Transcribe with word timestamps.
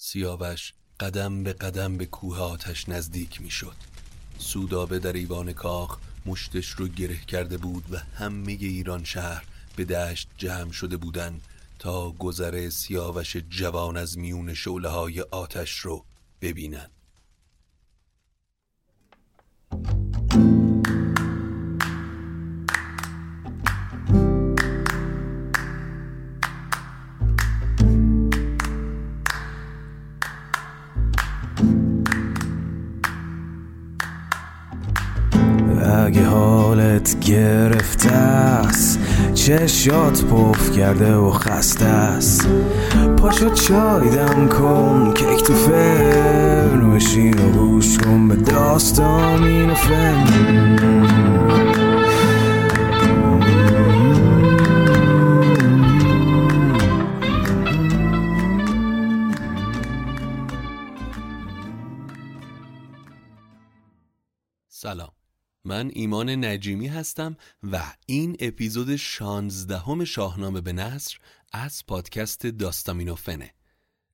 سیاوش 0.00 0.72
قدم 1.00 1.42
به 1.42 1.52
قدم 1.52 1.96
به 1.96 2.06
کوه 2.06 2.38
آتش 2.38 2.88
نزدیک 2.88 3.40
می 3.40 3.50
شد 3.50 3.76
سودابه 4.38 4.98
در 4.98 5.12
ایوان 5.12 5.52
کاخ 5.52 5.98
مشتش 6.26 6.68
رو 6.68 6.88
گره 6.88 7.16
کرده 7.16 7.56
بود 7.56 7.84
و 7.90 7.96
همه 7.98 8.52
ایران 8.52 9.04
شهر 9.04 9.44
به 9.76 9.84
دشت 9.84 10.28
جمع 10.36 10.72
شده 10.72 10.96
بودند 10.96 11.42
تا 11.78 12.10
گذر 12.10 12.68
سیاوش 12.68 13.36
جوان 13.36 13.96
از 13.96 14.18
میون 14.18 14.54
شعله 14.54 14.88
های 14.88 15.20
آتش 15.20 15.78
رو 15.78 16.04
ببینن. 16.42 16.90
حالت 36.68 37.20
گرفته 37.20 38.12
است. 38.12 39.00
چشات 39.34 40.24
پف 40.24 40.76
کرده 40.76 41.14
و 41.14 41.30
خسته 41.30 41.84
است. 41.84 42.48
پاشو 43.16 43.50
چای 43.50 44.10
دم 44.10 44.48
کن 44.48 45.14
کیک 45.14 45.44
تو 45.44 45.54
فرن 45.54 46.94
بشین 46.94 47.38
و 47.38 47.50
گوش 47.50 47.98
کن 47.98 48.28
به 48.28 48.36
داستان 48.36 49.70
و 49.70 49.74
فن. 49.74 51.77
من 65.68 65.90
ایمان 65.92 66.44
نجیمی 66.44 66.86
هستم 66.86 67.36
و 67.62 67.94
این 68.06 68.36
اپیزود 68.40 68.96
شانزدهم 68.96 70.04
شاهنامه 70.04 70.60
به 70.60 70.72
نصر 70.72 71.18
از 71.52 71.86
پادکست 71.86 72.46
داستامینوفنه 72.46 73.54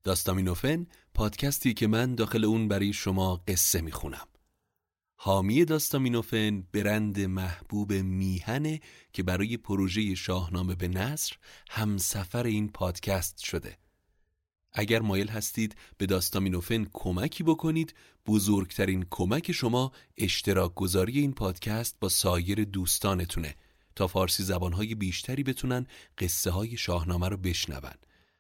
داستامینوفن 0.05 0.87
پادکستی 1.15 1.75
که 1.75 1.87
من 1.87 2.15
داخل 2.15 2.45
اون 2.45 2.69
برای 2.69 2.93
شما 2.93 3.37
قصه 3.49 3.81
می‌خونم. 3.81 4.29
حامی 5.17 5.65
داستامینوفن 5.65 6.65
برند 6.73 7.21
محبوب 7.21 7.93
میهنه 7.93 8.81
که 9.13 9.23
برای 9.23 9.57
پروژه 9.57 10.15
شاهنامه 10.15 10.75
به 10.75 10.89
نصر 10.89 11.37
همسفر 11.71 12.45
این 12.45 12.69
پادکست 12.69 13.39
شده. 13.39 13.79
اگر 14.75 15.03
مایل 15.03 15.29
هستید 15.29 15.77
به 15.99 16.07
داستامینوفن 16.07 16.87
کمکی 16.93 17.43
بکنید 17.43 17.95
بزرگترین 18.27 19.07
کمک 19.11 19.53
شما 19.53 19.93
اشتراک 20.19 20.75
گذاری 20.75 21.19
این 21.19 21.33
پادکست 21.33 21.97
با 22.01 22.09
سایر 22.09 22.65
دوستانتونه. 22.65 23.55
تا 23.97 24.07
فارسی 24.07 24.43
زبانهای 24.43 24.95
بیشتری 24.95 25.43
بتونن 25.43 25.87
قصه 26.19 26.51
های 26.51 26.77
شاهنامه 26.77 27.29
رو 27.29 27.37
بشنون. 27.37 27.95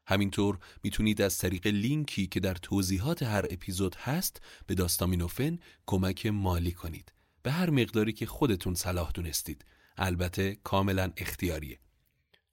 همینطور 0.07 0.59
می‌تونید 0.83 1.23
از 1.23 1.39
طریق 1.39 1.67
لینکی 1.67 2.27
که 2.27 2.41
در 2.41 2.55
توضیحات 2.55 3.23
هر 3.23 3.47
اپیزود 3.51 3.95
هست 3.95 4.43
به 4.67 4.75
داستامینوفن 4.75 5.59
کمک 5.87 6.27
مالی 6.27 6.73
کنید. 6.73 7.13
به 7.43 7.53
هر 7.53 7.71
مقداری 7.71 8.13
که 8.13 8.27
خودتون 8.27 8.75
صلاح 8.75 9.11
دونستید. 9.15 9.65
البته 9.97 10.59
کاملا 10.65 11.13
اختیاریه. 11.17 11.79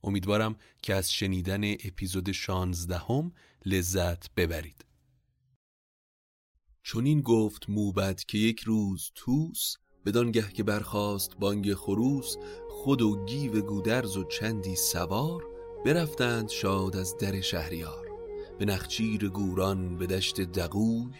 امیدوارم 0.03 0.55
که 0.83 0.95
از 0.95 1.13
شنیدن 1.13 1.71
اپیزود 1.71 2.31
شانزدهم 2.31 3.31
لذت 3.65 4.35
ببرید. 4.35 4.85
چون 6.83 7.05
این 7.05 7.21
گفت 7.21 7.69
موبد 7.69 8.19
که 8.19 8.37
یک 8.37 8.59
روز 8.59 9.11
توس 9.15 9.75
بدانگه 10.05 10.51
که 10.51 10.63
برخاست 10.63 11.35
بانگ 11.39 11.73
خروس 11.73 12.35
خود 12.69 13.01
و 13.01 13.25
گیو 13.25 13.61
گودرز 13.61 14.17
و 14.17 14.23
چندی 14.23 14.75
سوار 14.75 15.43
برفتند 15.85 16.49
شاد 16.49 16.95
از 16.95 17.17
در 17.17 17.41
شهریار. 17.41 18.07
به 18.59 18.65
نخچیر 18.65 19.29
گوران 19.29 19.97
به 19.97 20.07
دشت 20.07 20.41
دقوی 20.41 21.11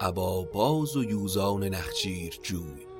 ابا 0.00 0.42
باز 0.42 0.96
و 0.96 1.04
یوزان 1.04 1.64
نخچیر 1.64 2.38
جوی. 2.42 2.97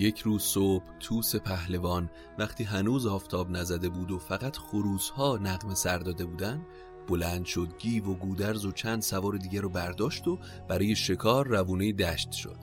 یک 0.00 0.18
روز 0.18 0.42
صبح 0.42 0.84
توس 1.00 1.36
پهلوان 1.36 2.10
وقتی 2.38 2.64
هنوز 2.64 3.06
آفتاب 3.06 3.50
نزده 3.50 3.88
بود 3.88 4.10
و 4.10 4.18
فقط 4.18 4.56
خروسها 4.56 5.36
نقم 5.36 5.74
سر 5.74 5.98
داده 5.98 6.24
بودن 6.24 6.66
بلند 7.08 7.44
شد 7.44 7.68
گیو 7.78 8.04
و 8.04 8.14
گودرز 8.14 8.64
و 8.64 8.72
چند 8.72 9.02
سوار 9.02 9.36
دیگه 9.36 9.60
رو 9.60 9.68
برداشت 9.68 10.28
و 10.28 10.38
برای 10.68 10.96
شکار 10.96 11.46
روونه 11.46 11.92
دشت 11.92 12.32
شد. 12.32 12.56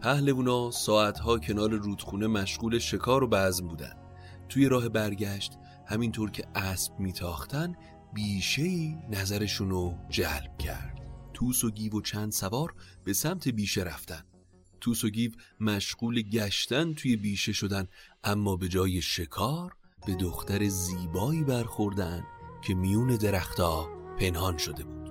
پهلوونا 0.00 0.70
ساعتها 0.70 1.38
کنار 1.38 1.70
رودخونه 1.70 2.26
مشغول 2.26 2.78
شکار 2.78 3.24
و 3.24 3.28
بزم 3.28 3.68
بودن 3.68 3.96
توی 4.48 4.68
راه 4.68 4.88
برگشت 4.88 5.52
همینطور 5.86 6.30
که 6.30 6.44
اسب 6.54 6.98
میتاختن 6.98 7.76
بیشهی 8.14 8.98
نظرشون 9.10 9.70
رو 9.70 9.94
جلب 10.08 10.58
کرد. 10.58 11.00
توس 11.34 11.64
و 11.64 11.70
گیو 11.70 11.92
و 11.92 12.00
چند 12.00 12.32
سوار 12.32 12.74
به 13.04 13.12
سمت 13.12 13.48
بیشه 13.48 13.82
رفتن. 13.82 14.22
توس 14.80 15.04
و 15.04 15.08
گیو 15.08 15.30
مشغول 15.60 16.22
گشتن 16.22 16.94
توی 16.94 17.16
بیشه 17.16 17.52
شدن 17.52 17.88
اما 18.24 18.56
به 18.56 18.68
جای 18.68 19.02
شکار 19.02 19.72
به 20.06 20.14
دختر 20.14 20.68
زیبایی 20.68 21.44
برخوردن 21.44 22.24
که 22.62 22.74
میون 22.74 23.16
درختها 23.16 23.88
پنهان 24.18 24.58
شده 24.58 24.84
بود. 24.84 25.10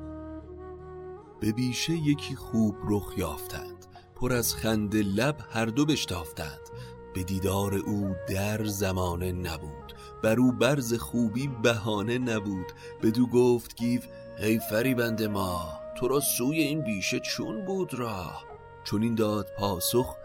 به 1.42 1.52
بیشه 1.52 1.94
یکی 1.94 2.36
خوب 2.36 2.76
رخ 2.88 3.14
یافتند 3.18 3.86
پر 4.16 4.34
از 4.34 4.56
خنده 4.56 5.02
لب 5.02 5.38
هر 5.50 5.66
دو 5.66 5.86
بشتافتند. 5.86 6.70
به 7.16 7.24
دیدار 7.24 7.76
او 7.76 8.16
در 8.30 8.66
زمانه 8.66 9.32
نبود 9.32 9.94
بر 10.24 10.40
او 10.40 10.52
برز 10.52 10.94
خوبی 10.94 11.48
بهانه 11.48 12.18
نبود. 12.18 12.66
بدو 13.04 13.28
گفت 13.28 13.76
گیو 13.76 14.02
ای 14.40 14.60
فریبند 14.70 15.24
ما 15.24 15.80
تو 15.98 16.08
را 16.08 16.20
سوی 16.20 16.62
این 16.62 16.82
بیشه 16.82 17.20
چون 17.20 17.66
بود 17.66 17.94
راه؟ 17.94 18.49
چون 18.84 19.04
این 19.04 19.16
داد 19.16 19.48
پاسخ 19.58 20.16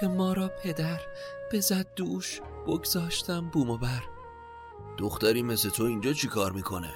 که 0.00 0.06
ما 0.06 0.32
را 0.32 0.50
پدر 0.62 1.00
بزد 1.52 1.86
دوش 1.96 2.40
بگذاشتم 2.66 3.50
بوم 3.50 3.70
و 3.70 3.78
بر 3.78 4.02
دختری 4.98 5.42
مثل 5.42 5.68
تو 5.68 5.84
اینجا 5.84 6.12
چی 6.12 6.28
کار 6.28 6.52
می‌کنه؟ 6.52 6.92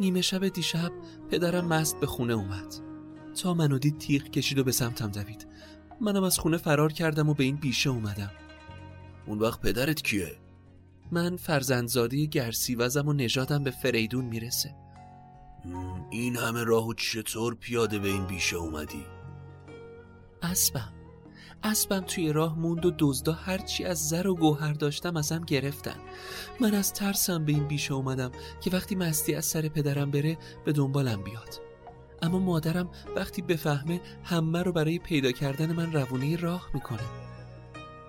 نیمه 0.00 0.20
شب 0.20 0.48
دیشب 0.48 0.92
پدرم 1.30 1.66
مست 1.66 2.00
به 2.00 2.06
خونه 2.06 2.34
اومد 2.34 2.74
تا 3.42 3.54
منو 3.54 3.78
دید 3.78 3.98
تیغ 3.98 4.22
کشید 4.22 4.58
و 4.58 4.64
به 4.64 4.72
سمتم 4.72 5.10
دوید 5.10 5.46
منم 6.00 6.22
از 6.22 6.38
خونه 6.38 6.56
فرار 6.56 6.92
کردم 6.92 7.28
و 7.28 7.34
به 7.34 7.44
این 7.44 7.56
بیشه 7.56 7.90
اومدم 7.90 8.30
اون 9.26 9.38
وقت 9.38 9.60
پدرت 9.60 10.02
کیه؟ 10.02 10.36
من 11.12 11.36
فرزندزادی 11.36 12.28
گرسی 12.28 12.74
وزم 12.74 13.08
و 13.08 13.12
نژادم 13.12 13.64
به 13.64 13.70
فریدون 13.70 14.24
می‌رسه 14.24 14.74
این 16.10 16.36
همه 16.36 16.64
راهو 16.64 16.94
چطور 16.94 17.54
پیاده 17.54 17.98
به 17.98 18.08
این 18.08 18.26
بیشه 18.26 18.56
اومدی؟ 18.56 19.17
اسبم. 20.42 20.92
اسبم 21.62 22.00
توی 22.00 22.32
راه 22.32 22.58
موند 22.58 22.86
و 22.86 22.92
دزدا 22.98 23.32
هرچی 23.32 23.84
از 23.84 24.08
زر 24.08 24.26
و 24.26 24.34
گوهر 24.34 24.72
داشتم 24.72 25.16
ازم 25.16 25.44
گرفتن. 25.44 25.96
من 26.60 26.74
از 26.74 26.92
ترسم 26.92 27.44
به 27.44 27.52
این 27.52 27.68
بیشه 27.68 27.94
اومدم 27.94 28.30
که 28.60 28.70
وقتی 28.70 28.94
مستی 28.94 29.34
از 29.34 29.44
سر 29.44 29.68
پدرم 29.68 30.10
بره 30.10 30.38
به 30.64 30.72
دنبالم 30.72 31.22
بیاد. 31.22 31.60
اما 32.22 32.38
مادرم 32.38 32.90
وقتی 33.16 33.42
بفهمه 33.42 34.00
همه 34.24 34.62
رو 34.62 34.72
برای 34.72 34.98
پیدا 34.98 35.32
کردن 35.32 35.72
من 35.72 35.92
روونه 35.92 36.36
راه 36.36 36.68
می‌کنه. 36.74 37.02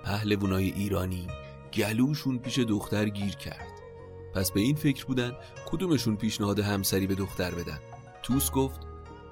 پهلوانای 0.06 0.72
ایرانی 0.72 1.28
گلوشون 1.73 2.39
پیش 2.39 2.59
دختر 2.59 3.09
گیر 3.09 3.35
کرد. 3.35 3.68
پس 4.35 4.51
به 4.51 4.59
این 4.59 4.75
فکر 4.75 5.06
بودن 5.06 5.31
کدومشون 5.66 6.16
پیشنهاد 6.16 6.59
همسری 6.59 7.07
به 7.07 7.16
دختر 7.16 7.51
بدن. 7.51 7.79
توس 8.24 8.51
گفت 8.51 8.80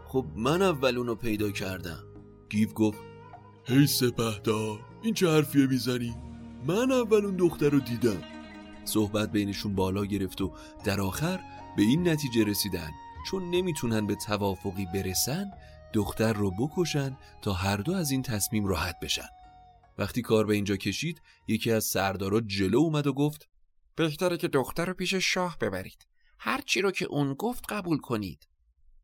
خب 0.08 0.26
من 0.36 0.62
اول 0.62 0.98
اونو 0.98 1.16
پیدا 1.16 1.52
کردم. 1.52 2.04
گیو 2.50 2.70
گفت 2.70 3.00
هی 3.66 3.88
سپهدار 3.88 4.80
این 5.02 5.14
چه 5.14 5.30
حرفیه 5.30 5.68
می‌زنی؟ 5.68 6.16
من 6.68 6.92
اول 6.92 7.26
اون 7.26 7.36
دختر 7.36 7.70
رو 7.70 7.80
دیدم. 7.80 8.24
صحبت 8.86 9.32
بینشون 9.32 9.76
بالا 9.76 10.06
گرفت 10.06 10.42
و 10.42 10.54
در 10.84 11.02
آخر 11.02 11.40
به 11.78 11.84
این 11.84 12.10
نتیجه 12.10 12.44
رسیدن. 12.44 12.92
چون 13.28 13.50
نمی‌تونن 13.50 14.08
به 14.08 14.16
توافقی 14.16 14.86
برسن 14.94 15.52
دختر 15.94 16.34
رو 16.34 16.52
بکشن 16.52 17.18
تا 17.42 17.54
هر 17.54 17.78
دو 17.78 17.94
از 17.94 18.12
این 18.12 18.22
تصمیم 18.22 18.66
راحت 18.66 18.96
بشن. 19.02 19.30
وقتی 19.98 20.22
کار 20.22 20.46
به 20.46 20.54
اینجا 20.54 20.76
کشید 20.76 21.22
یکی 21.48 21.72
از 21.72 21.84
سردارا 21.84 22.42
جلو 22.42 22.78
اومد 22.78 23.08
و 23.08 23.14
گفت 23.14 23.50
بهتره 23.96 24.38
که 24.38 24.48
دختر 24.48 24.86
رو 24.86 24.94
پیش 24.94 25.14
شاه 25.14 25.58
ببرید. 25.62 26.08
هر 26.40 26.62
چی 26.62 26.82
رو 26.82 26.92
که 26.92 27.06
اون 27.06 27.34
گفت 27.34 27.64
قبول 27.70 27.98
کنید. 27.98 28.48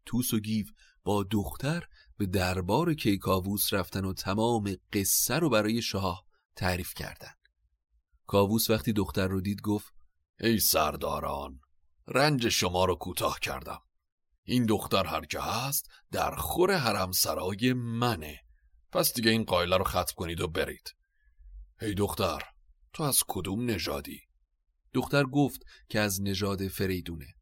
توس 0.06 0.34
و 0.34 0.40
گیو 0.40 0.66
با 1.04 1.24
دختر 1.24 1.84
به 2.24 2.28
دربار 2.28 2.94
کیکاووس 2.94 3.74
رفتن 3.74 4.06
و 4.06 4.14
تمام 4.14 4.76
قصه 4.94 5.40
رو 5.40 5.50
برای 5.50 5.82
شاه 5.82 6.26
تعریف 6.56 6.94
کردن. 6.94 7.34
کاووس 8.28 8.70
وقتی 8.70 8.94
دختر 8.94 9.28
رو 9.28 9.42
دید 9.42 9.62
گفت 9.62 9.94
ای 10.40 10.60
سرداران 10.60 11.60
رنج 12.08 12.50
شما 12.50 12.86
رو 12.86 12.96
کوتاه 12.96 13.40
کردم. 13.40 13.82
این 14.44 14.66
دختر 14.66 15.06
هر 15.06 15.26
که 15.26 15.40
هست 15.40 15.90
در 16.12 16.36
خور 16.36 16.78
حرم 16.78 17.12
سرای 17.12 17.74
منه. 17.74 18.40
پس 18.92 19.14
دیگه 19.14 19.32
این 19.32 19.44
قایله 19.44 19.78
رو 19.78 19.84
ختم 19.84 20.14
کنید 20.16 20.42
و 20.42 20.48
برید. 20.48 20.96
هی 21.80 21.94
دختر 21.94 22.42
تو 22.94 23.04
از 23.04 23.24
کدوم 23.28 23.70
نژادی؟ 23.70 24.22
دختر 24.94 25.24
گفت 25.24 25.62
که 25.90 26.00
از 26.00 26.22
نژاد 26.22 26.68
فریدونه. 26.68 27.36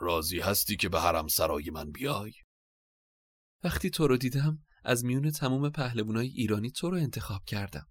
راضی 0.00 0.40
هستی 0.40 0.76
که 0.76 0.88
به 0.88 1.00
حرم 1.00 1.28
سرای 1.28 1.70
من 1.70 1.92
بیای؟ 1.92 2.32
وقتی 3.64 3.90
تو 3.90 4.06
رو 4.06 4.16
دیدم 4.16 4.58
از 4.84 5.04
میون 5.04 5.30
تمام 5.30 5.70
پهلوانای 5.70 6.26
ایرانی 6.26 6.70
تو 6.70 6.90
رو 6.90 6.96
انتخاب 6.96 7.44
کردم. 7.44 7.86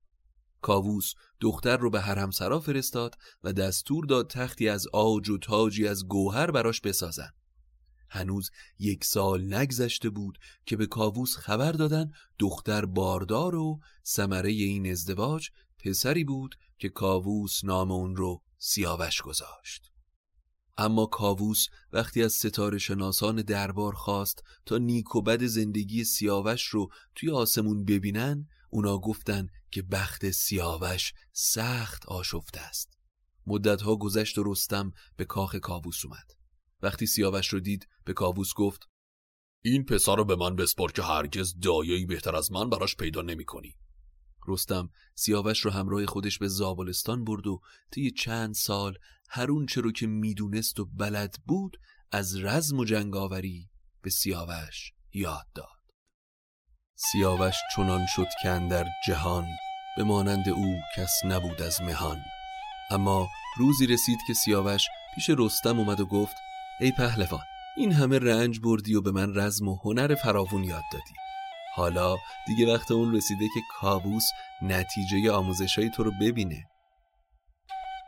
کاووس 0.62 1.14
دختر 1.40 1.78
رو 1.78 1.90
به 1.90 2.02
حرمسرا 2.02 2.60
فرستاد 2.60 3.16
و 3.44 3.54
دستور 3.54 4.06
داد 4.06 4.30
تختی 4.30 4.70
از 4.70 4.88
آج 4.88 5.30
و 5.30 5.38
تاجی 5.38 5.88
از 5.88 6.08
گوهر 6.08 6.52
براش 6.52 6.82
بسازن. 6.82 7.30
هنوز 8.10 8.50
یک 8.80 9.04
سال 9.04 9.54
نگذشته 9.54 10.10
بود 10.10 10.38
که 10.66 10.78
به 10.78 10.86
کاووس 10.86 11.38
خبر 11.38 11.72
دادن 11.72 12.12
دختر 12.40 12.86
باردار 12.86 13.56
و 13.56 13.80
ثمره 14.06 14.50
این 14.50 14.92
ازدواج 14.92 15.50
پسری 15.80 16.24
بود 16.24 16.56
که 16.78 16.90
کاووس 16.90 17.64
نام 17.64 17.92
اون 17.92 18.16
رو 18.16 18.42
سیاوش 18.58 19.22
گذاشت. 19.22 19.91
اما 20.78 21.06
کاووس 21.06 21.68
وقتی 21.94 22.24
از 22.24 22.34
ستاره 22.34 22.78
شناسان 22.78 23.42
دربار 23.42 23.94
خواست 23.94 24.44
تا 24.66 24.78
نیک 24.78 25.16
و 25.16 25.22
بد 25.22 25.46
زندگی 25.46 26.04
سیاوش 26.04 26.64
رو 26.64 26.90
توی 27.16 27.32
آسمون 27.32 27.86
ببینن 27.86 28.48
اونا 28.70 28.98
گفتن 28.98 29.48
که 29.72 29.82
بخت 29.82 30.32
سیاوش 30.32 31.14
سخت 31.32 32.06
آشفته 32.06 32.60
است 32.60 32.98
مدتها 33.48 33.96
گذشت 33.96 34.38
و 34.38 34.44
رستم 34.46 34.92
به 35.16 35.26
کاخ 35.26 35.56
کاووس 35.56 36.06
اومد 36.06 36.32
وقتی 36.82 37.06
سیاوش 37.06 37.48
رو 37.48 37.60
دید 37.60 37.88
به 38.06 38.14
کاووس 38.14 38.54
گفت 38.54 38.90
این 39.64 39.86
پسر 39.86 40.16
رو 40.16 40.26
به 40.26 40.36
من 40.36 40.56
بسپار 40.56 40.92
که 40.92 41.02
هرگز 41.02 41.60
دایایی 41.60 42.06
بهتر 42.06 42.36
از 42.36 42.52
من 42.52 42.70
براش 42.70 42.96
پیدا 42.96 43.22
نمی 43.22 43.46
کنی. 43.46 43.76
رستم 44.48 44.90
سیاوش 45.16 45.60
رو 45.60 45.72
همراه 45.72 46.06
خودش 46.06 46.38
به 46.38 46.48
زابلستان 46.48 47.24
برد 47.24 47.48
و 47.48 47.62
طی 47.92 48.12
چند 48.12 48.54
سال 48.54 48.98
هر 49.30 49.48
چه 49.70 49.82
رو 49.82 49.92
که 49.92 50.08
می‌دونست 50.08 50.80
و 50.80 50.86
بلد 50.86 51.36
بود 51.46 51.78
از 52.12 52.38
رزم 52.38 52.80
و 52.80 52.86
جنگاوری 52.86 53.70
به 54.02 54.10
سیاوش 54.10 54.92
یاد 55.14 55.48
داد. 55.56 55.68
سیاوش 56.96 57.56
چنان 57.76 58.06
شد 58.16 58.28
که 58.44 58.50
در 58.50 58.88
جهان 59.08 59.46
به 59.98 60.04
مانند 60.04 60.50
او 60.50 60.76
کس 60.98 61.12
نبود 61.26 61.62
از 61.62 61.82
مهان. 61.82 62.22
اما 62.92 63.28
روزی 63.58 63.88
رسید 63.88 64.20
که 64.28 64.34
سیاوش 64.34 64.84
پیش 65.16 65.30
رستم 65.30 65.80
اومد 65.80 66.00
و 66.00 66.06
گفت 66.06 66.36
ای 66.80 66.92
پهلوان 66.92 67.44
این 67.78 67.92
همه 67.92 68.20
رنج 68.20 68.60
بردی 68.60 68.96
و 68.96 69.02
به 69.02 69.12
من 69.12 69.36
رزم 69.36 69.68
و 69.68 69.78
هنر 69.84 70.16
فراوون 70.16 70.64
یاد 70.64 70.84
دادی. 70.94 71.14
حالا 71.76 72.18
دیگه 72.48 72.74
وقت 72.74 72.92
اون 72.92 73.16
رسیده 73.16 73.46
که 73.54 73.60
کابوس 73.80 74.24
نتیجه 74.62 75.32
آموزش 75.32 75.80
های 75.80 75.90
تو 75.90 76.04
رو 76.04 76.12
ببینه 76.22 76.66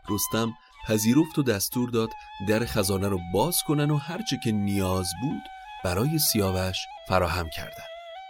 رستم 0.10 0.54
پذیرفت 0.88 1.40
و 1.40 1.44
دستور 1.44 1.90
داد 1.90 2.10
در 2.48 2.66
خزانه 2.66 3.08
رو 3.08 3.20
باز 3.34 3.58
کنن 3.68 3.92
و 3.92 3.98
هرچه 3.98 4.40
که 4.44 4.52
نیاز 4.52 5.08
بود 5.22 5.42
برای 5.84 6.20
سیاوش 6.20 6.78
فراهم 7.08 7.50
کردن 7.50 7.84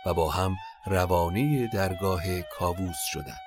و 0.06 0.14
با 0.14 0.32
هم 0.32 0.56
روانه 0.86 1.68
درگاه 1.68 2.42
کاووس 2.42 2.98
شدند. 3.12 3.42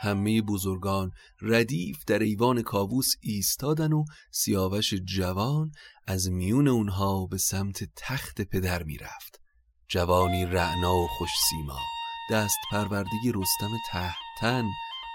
همه 0.00 0.42
بزرگان 0.42 1.10
ردیف 1.42 2.04
در 2.06 2.18
ایوان 2.18 2.62
کاووس 2.62 3.12
ایستادن 3.20 3.92
و 3.92 4.04
سیاوش 4.32 4.94
جوان 4.94 5.70
از 6.06 6.30
میون 6.30 6.68
اونها 6.68 7.26
به 7.26 7.38
سمت 7.38 7.84
تخت 7.96 8.40
پدر 8.40 8.82
می‌رفت 8.82 9.40
جوانی 9.90 10.46
رعنا 10.46 10.94
و 10.94 11.06
خوش 11.06 11.30
سیما. 11.50 11.78
دست 12.30 12.58
پروردگی 12.70 13.32
رستم 13.34 13.70
تحتن 13.90 14.64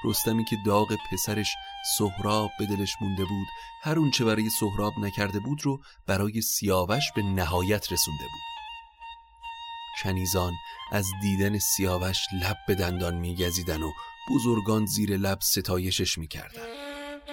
رستمی 0.04 0.46
که 0.46 0.58
داغ 0.66 0.96
پسرش 1.12 1.56
سهراب 1.98 2.52
به 2.60 2.66
دلش 2.66 2.96
مونده 3.02 3.25
بود 3.25 3.48
هر 3.81 4.00
اون 4.00 4.12
چه 4.12 4.25
برای 4.25 4.50
سهراب 4.50 4.94
نکرده 5.00 5.40
بود 5.40 5.66
رو 5.66 5.81
برای 6.08 6.42
سیاوش 6.42 7.04
به 7.16 7.22
نهایت 7.22 7.92
رسونده 7.92 8.24
بود. 8.24 8.42
کنیزان 10.04 10.54
از 10.92 11.06
دیدن 11.22 11.60
سیاوش 11.60 12.18
لب 12.42 12.58
به 12.68 12.75
دندان 12.75 13.16
میگزیدن 13.16 13.84
و 13.84 13.92
بزرگان 14.30 14.86
زیر 14.86 15.18
لب 15.18 15.38
ستایشش 15.42 16.18
می‌کردن. 16.18 16.68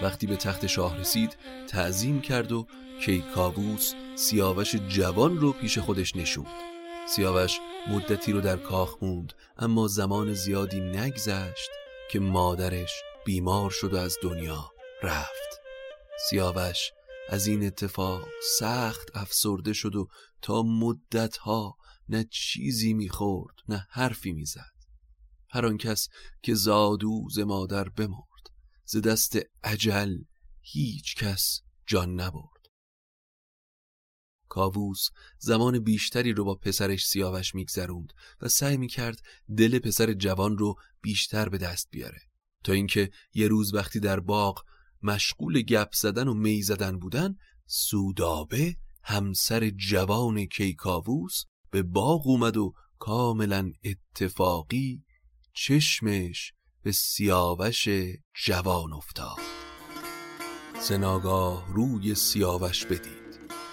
وقتی 0.02 0.26
به 0.26 0.36
تخت 0.36 0.66
شاه 0.66 0.96
رسید 0.96 1.36
تعظیم 1.68 2.20
کرد 2.20 2.52
و 2.52 2.66
کیکاووس 3.04 3.94
سیاوش 4.14 4.76
جوان 4.76 5.36
رو 5.36 5.52
پیش 5.52 5.78
خودش 5.78 6.16
نشوند. 6.16 6.79
سیاوش 7.08 7.58
مدتی 7.88 8.32
رو 8.32 8.40
در 8.40 8.56
کاخ 8.56 9.02
موند 9.02 9.32
اما 9.56 9.88
زمان 9.88 10.34
زیادی 10.34 10.80
نگذشت 10.80 11.70
که 12.10 12.20
مادرش 12.20 12.90
بیمار 13.24 13.70
شد 13.70 13.94
و 13.94 13.96
از 13.96 14.16
دنیا 14.22 14.70
رفت. 15.02 15.60
سیاوش 16.28 16.90
از 17.28 17.46
این 17.46 17.66
اتفاق 17.66 18.28
سخت 18.58 19.16
افسرده 19.16 19.72
شد 19.72 19.96
و 19.96 20.08
تا 20.42 20.62
مدتها 20.62 21.76
نه 22.08 22.24
چیزی 22.30 22.92
می‌خورد 22.92 23.54
نه 23.68 23.86
حرفی 23.90 24.32
می‌زد. 24.32 24.72
هر 25.50 25.66
آن 25.66 25.78
کس 25.78 26.08
که 26.42 26.54
زادو 26.54 27.28
ز 27.30 27.38
مادر 27.38 27.88
بمرد 27.88 28.46
ز 28.84 28.96
دست 28.96 29.38
عجل 29.64 30.18
هیچ 30.60 31.16
کس 31.16 31.60
جان 31.86 32.20
نبرد. 32.20 32.59
کاووس 34.50 35.08
زمان 35.38 35.78
بیشتری 35.78 36.32
رو 36.32 36.44
با 36.44 36.54
پسرش 36.54 37.06
سیاوش 37.06 37.54
میگذروند 37.54 38.12
و 38.40 38.48
سعی 38.48 38.76
می‌کرد 38.76 39.22
دل 39.56 39.78
پسر 39.78 40.12
جوان 40.12 40.58
رو 40.58 40.74
بیشتر 41.02 41.48
به 41.48 41.58
دست 41.58 41.88
بیاره. 41.90 42.20
تا 42.64 42.72
اینکه 42.72 43.10
یه 43.34 43.48
روز 43.48 43.74
وقتی 43.74 44.00
در 44.00 44.20
باغ 44.20 44.64
مشغول 45.02 45.62
گپ 45.62 45.92
زدن 45.92 46.28
و 46.28 46.34
می 46.34 46.62
زدن 46.62 46.98
بودن 46.98 47.36
سودابه 47.66 48.76
همسر 49.02 49.70
جوان 49.70 50.46
کیکاووس 50.46 51.44
به 51.70 51.82
باغ 51.82 52.26
اومد 52.26 52.56
و 52.56 52.72
کاملا 52.98 53.72
اتفاقی 53.84 55.04
چشمش 55.52 56.52
به 56.82 56.92
سیاوش 56.92 57.88
جوان 58.44 58.92
افتاد. 58.92 59.38
زناگاه 60.88 61.72
روی 61.74 62.14
سیاوش 62.14 62.86
بدید. 62.86 63.19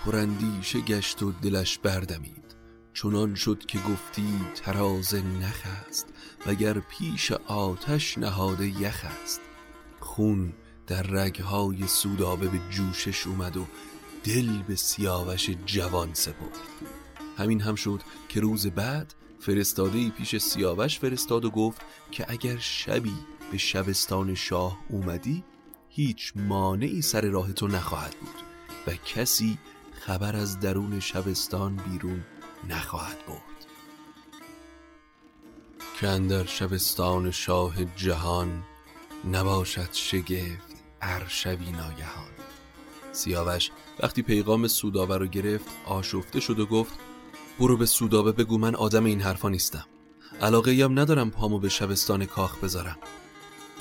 پرندیشه 0.07 0.79
گشت 0.79 1.23
و 1.23 1.31
دلش 1.31 1.77
بردمید. 1.77 2.55
چنان 2.93 3.35
شد 3.35 3.65
که 3.65 3.79
گفتی 3.79 4.27
تراز 4.55 5.15
نخ 5.15 5.63
است 5.87 6.07
وگر 6.45 6.79
پیش 6.79 7.31
آتش 7.47 8.17
نهاده 8.17 8.67
یخ 8.67 9.05
است. 9.23 9.41
خون 9.99 10.53
در 10.87 11.01
رگهای 11.01 11.87
سودابه 11.87 12.47
به 12.47 12.59
جوشش 12.69 13.27
اومد 13.27 13.57
و 13.57 13.65
دل 14.23 14.61
به 14.67 14.75
سیاوش 14.75 15.49
جوان 15.65 16.13
سپرد. 16.13 16.57
همین 17.37 17.61
هم 17.61 17.75
شد 17.75 18.01
که 18.29 18.39
روز 18.39 18.67
بعد 18.67 19.13
فرستاده 19.39 20.09
پیش 20.09 20.37
سیاوش 20.37 20.99
فرستاد 20.99 21.45
و 21.45 21.49
گفت 21.49 21.81
که 22.11 22.25
اگر 22.27 22.57
شبی 22.57 23.15
به 23.51 23.57
شبستان 23.57 24.35
شاه 24.35 24.77
اومدی 24.89 25.43
هیچ 25.89 26.33
مانعی 26.35 27.01
سر 27.01 27.21
راه 27.21 27.53
تو 27.53 27.67
نخواهد 27.67 28.15
بود 28.19 28.43
و 28.87 28.97
کسی 29.05 29.57
خبر 30.07 30.35
از 30.35 30.59
درون 30.59 30.99
شبستان 30.99 31.75
بیرون 31.75 32.23
نخواهد 32.69 33.17
برد. 33.27 33.65
که 35.99 36.07
اندر 36.07 36.45
شبستان 36.45 37.31
شاه 37.31 37.85
جهان 37.85 38.63
نباشد 39.31 39.89
شگفت 39.91 40.75
ارشوی 41.01 41.71
ناگهان. 41.71 42.31
سیاوش 43.11 43.71
وقتی 43.99 44.21
پیغام 44.21 44.67
سوداوه 44.67 45.17
رو 45.17 45.25
گرفت 45.25 45.65
آشفته 45.85 46.39
شد 46.39 46.59
و 46.59 46.65
گفت 46.65 46.99
برو 47.59 47.77
به 47.77 47.85
سودابه 47.85 48.31
بگو 48.31 48.57
من 48.57 48.75
آدم 48.75 49.05
این 49.05 49.21
حرفا 49.21 49.49
نیستم. 49.49 49.85
علاقه 50.41 50.71
هم 50.71 50.99
ندارم 50.99 51.31
پامو 51.31 51.59
به 51.59 51.69
شبستان 51.69 52.25
کاخ 52.25 52.57
بذارم. 52.63 52.97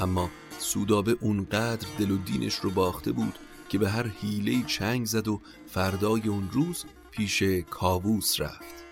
اما 0.01 0.31
سودابه 0.59 1.17
اونقدر 1.21 1.89
دل 1.99 2.11
و 2.11 2.17
دینش 2.17 2.55
رو 2.55 2.71
باخته 2.71 3.13
بود 3.13 3.39
که 3.69 3.79
به 3.79 3.91
هر 3.91 4.07
حیله 4.07 4.63
چنگ 4.63 5.07
زد 5.07 5.29
و 5.29 5.41
فردای 5.67 6.29
اون 6.29 6.49
روز 6.53 6.85
پیش 7.11 7.43
کاووس 7.71 8.41
رفت. 8.41 8.85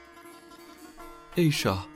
ای 1.34 1.52
شاه 1.52 1.88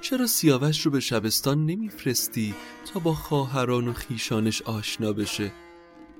چرا 0.00 0.26
سیاوش 0.26 0.86
رو 0.86 0.90
به 0.90 1.00
شبستان 1.00 1.66
نمیفرستی 1.66 2.54
تا 2.92 3.00
با 3.00 3.14
خواهران 3.14 3.88
و 3.88 3.92
خیشانش 3.92 4.62
آشنا 4.62 5.12
بشه؟ 5.12 5.52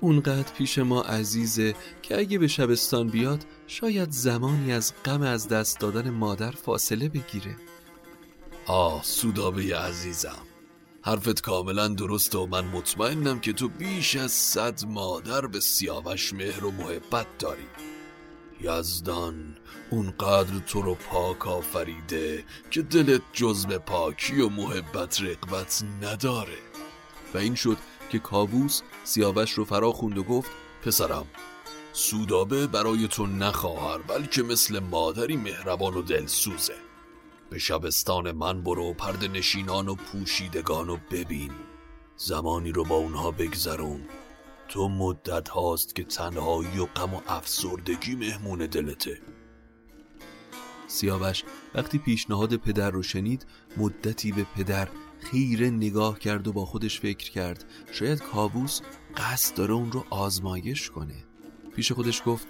اونقدر 0.00 0.52
پیش 0.52 0.78
ما 0.78 1.02
عزیزه 1.02 1.74
که 2.02 2.18
اگه 2.18 2.38
به 2.38 2.48
شبستان 2.48 3.08
بیاد 3.08 3.44
شاید 3.66 4.10
زمانی 4.10 4.72
از 4.72 4.92
غم 5.04 5.22
از 5.22 5.48
دست 5.48 5.80
دادن 5.80 6.10
مادر 6.10 6.50
فاصله 6.50 7.08
بگیره. 7.08 7.56
آه 8.66 9.02
سودابه 9.02 9.78
عزیزم. 9.78 10.47
حرفت 11.08 11.40
کاملا 11.40 11.88
درست 11.88 12.34
و 12.34 12.46
من 12.46 12.64
مطمئنم 12.64 13.40
که 13.40 13.52
تو 13.52 13.68
بیش 13.68 14.16
از 14.16 14.32
صد 14.32 14.84
مادر 14.84 15.46
به 15.46 15.60
سیاوش 15.60 16.34
مهر 16.34 16.64
و 16.64 16.70
محبت 16.70 17.26
داری. 17.38 17.66
یزدان 18.60 19.56
اونقدر 19.90 20.58
تو 20.66 20.82
رو 20.82 20.94
پاک 20.94 21.48
آفریده 21.48 22.44
که 22.70 22.82
دلت 22.82 23.22
جزب 23.32 23.76
پاکی 23.76 24.40
و 24.40 24.48
محبت 24.48 25.22
رقبت 25.22 25.82
نداره. 26.02 26.58
و 27.34 27.38
این 27.38 27.54
شد 27.54 27.76
که 28.10 28.18
کابوس 28.18 28.82
سیاوش 29.04 29.52
رو 29.52 29.64
فرا 29.64 29.92
خوند 29.92 30.18
و 30.18 30.22
گفت 30.22 30.50
پسرم 30.84 31.26
سودابه 31.92 32.66
برای 32.66 33.08
تو 33.08 33.26
نخواهر 33.26 33.98
بلکه 33.98 34.42
مثل 34.42 34.78
مادری 34.78 35.36
مهربان 35.36 35.94
و 35.94 36.02
دلسوزه. 36.02 36.87
به 37.50 37.58
شبستان 37.58 38.32
من 38.32 38.62
برو 38.62 38.94
پرد 38.94 39.24
نشینان 39.24 39.88
و 39.88 39.94
پوشیدگان 39.94 40.88
و 40.88 40.96
ببین. 41.10 41.52
زمانی 42.16 42.72
رو 42.72 42.84
با 42.84 42.94
اونها 42.94 43.30
بگذرون. 43.30 44.00
تو 44.68 44.88
مدت 44.88 45.48
هاست 45.48 45.94
که 45.94 46.04
تنهایی 46.04 46.78
و 46.78 46.86
غم 46.86 47.14
و 47.14 47.20
افسردگی 47.26 48.14
مهمون 48.14 48.58
دلته. 48.58 49.20
سیاوش 50.86 51.44
وقتی 51.74 51.98
پیشنهاد 51.98 52.56
پدر 52.56 52.90
رو 52.90 53.02
شنید 53.02 53.46
مدتی 53.76 54.32
به 54.32 54.46
پدر 54.56 54.88
خیره 55.20 55.70
نگاه 55.70 56.18
کرد 56.18 56.48
و 56.48 56.52
با 56.52 56.64
خودش 56.64 57.00
فکر 57.00 57.30
کرد. 57.30 57.64
شاید 57.92 58.22
کابوس 58.22 58.80
قصد 59.16 59.56
داره 59.56 59.74
اون 59.74 59.92
رو 59.92 60.04
آزمایش 60.10 60.90
کنه. 60.90 61.24
پیش 61.76 61.92
خودش 61.92 62.22
گفت 62.26 62.46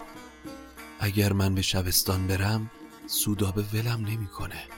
اگر 1.00 1.32
من 1.32 1.54
به 1.54 1.62
شبستان 1.62 2.26
برم 2.26 2.70
سودابه 3.06 3.64
ولم 3.74 4.06
نمی‌کنه. 4.06 4.77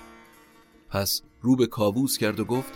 پس 0.90 1.22
رو 1.42 1.56
به 1.56 1.66
کابوس 1.66 2.18
کرد 2.18 2.40
و 2.40 2.44
گفت 2.44 2.72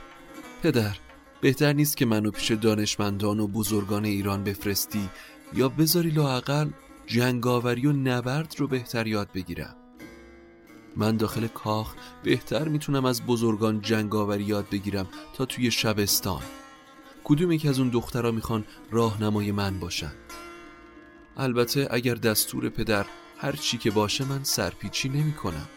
پدر 0.63 0.97
بهتر 1.41 1.73
نیست 1.73 1.97
که 1.97 2.07
منو 2.07 2.31
پیش 2.31 2.51
دانشمندان 2.51 3.41
و 3.41 3.47
بزرگان 3.47 4.05
ایران 4.05 4.45
بفرستی 4.45 5.09
یا 5.55 5.69
بذاری 5.69 6.11
لاقل 6.11 6.69
جنگاوری 7.07 7.87
و 7.87 7.93
نبرد 7.93 8.55
رو 8.59 8.67
بهتر 8.67 9.07
یاد 9.07 9.29
بگیرم. 9.35 9.77
من 10.97 11.17
داخل 11.17 11.47
کاخ 11.47 11.95
بهتر 12.23 12.69
می‌تونم 12.69 13.05
از 13.05 13.27
بزرگان 13.27 13.81
جنگاوری 13.81 14.45
یاد 14.45 14.67
بگیرم 14.71 15.07
تا 15.35 15.45
توی 15.45 15.71
شبستان. 15.71 16.43
کدوم 17.25 17.53
یکی 17.53 17.69
از 17.69 17.79
اون 17.79 17.89
دخترها 17.89 18.31
می‌خوان 18.31 18.65
راهنمای 18.91 19.53
من 19.53 19.81
باشن؟ 19.81 20.13
البته 21.37 21.89
اگر 21.91 22.15
دستور 22.15 22.69
پدر 22.69 23.07
هر 23.39 23.53
چی 23.53 23.79
که 23.79 23.91
باشه 23.91 24.25
من 24.25 24.45
سرپیچی 24.45 25.09
نمی 25.09 25.33
کنم 25.33 25.69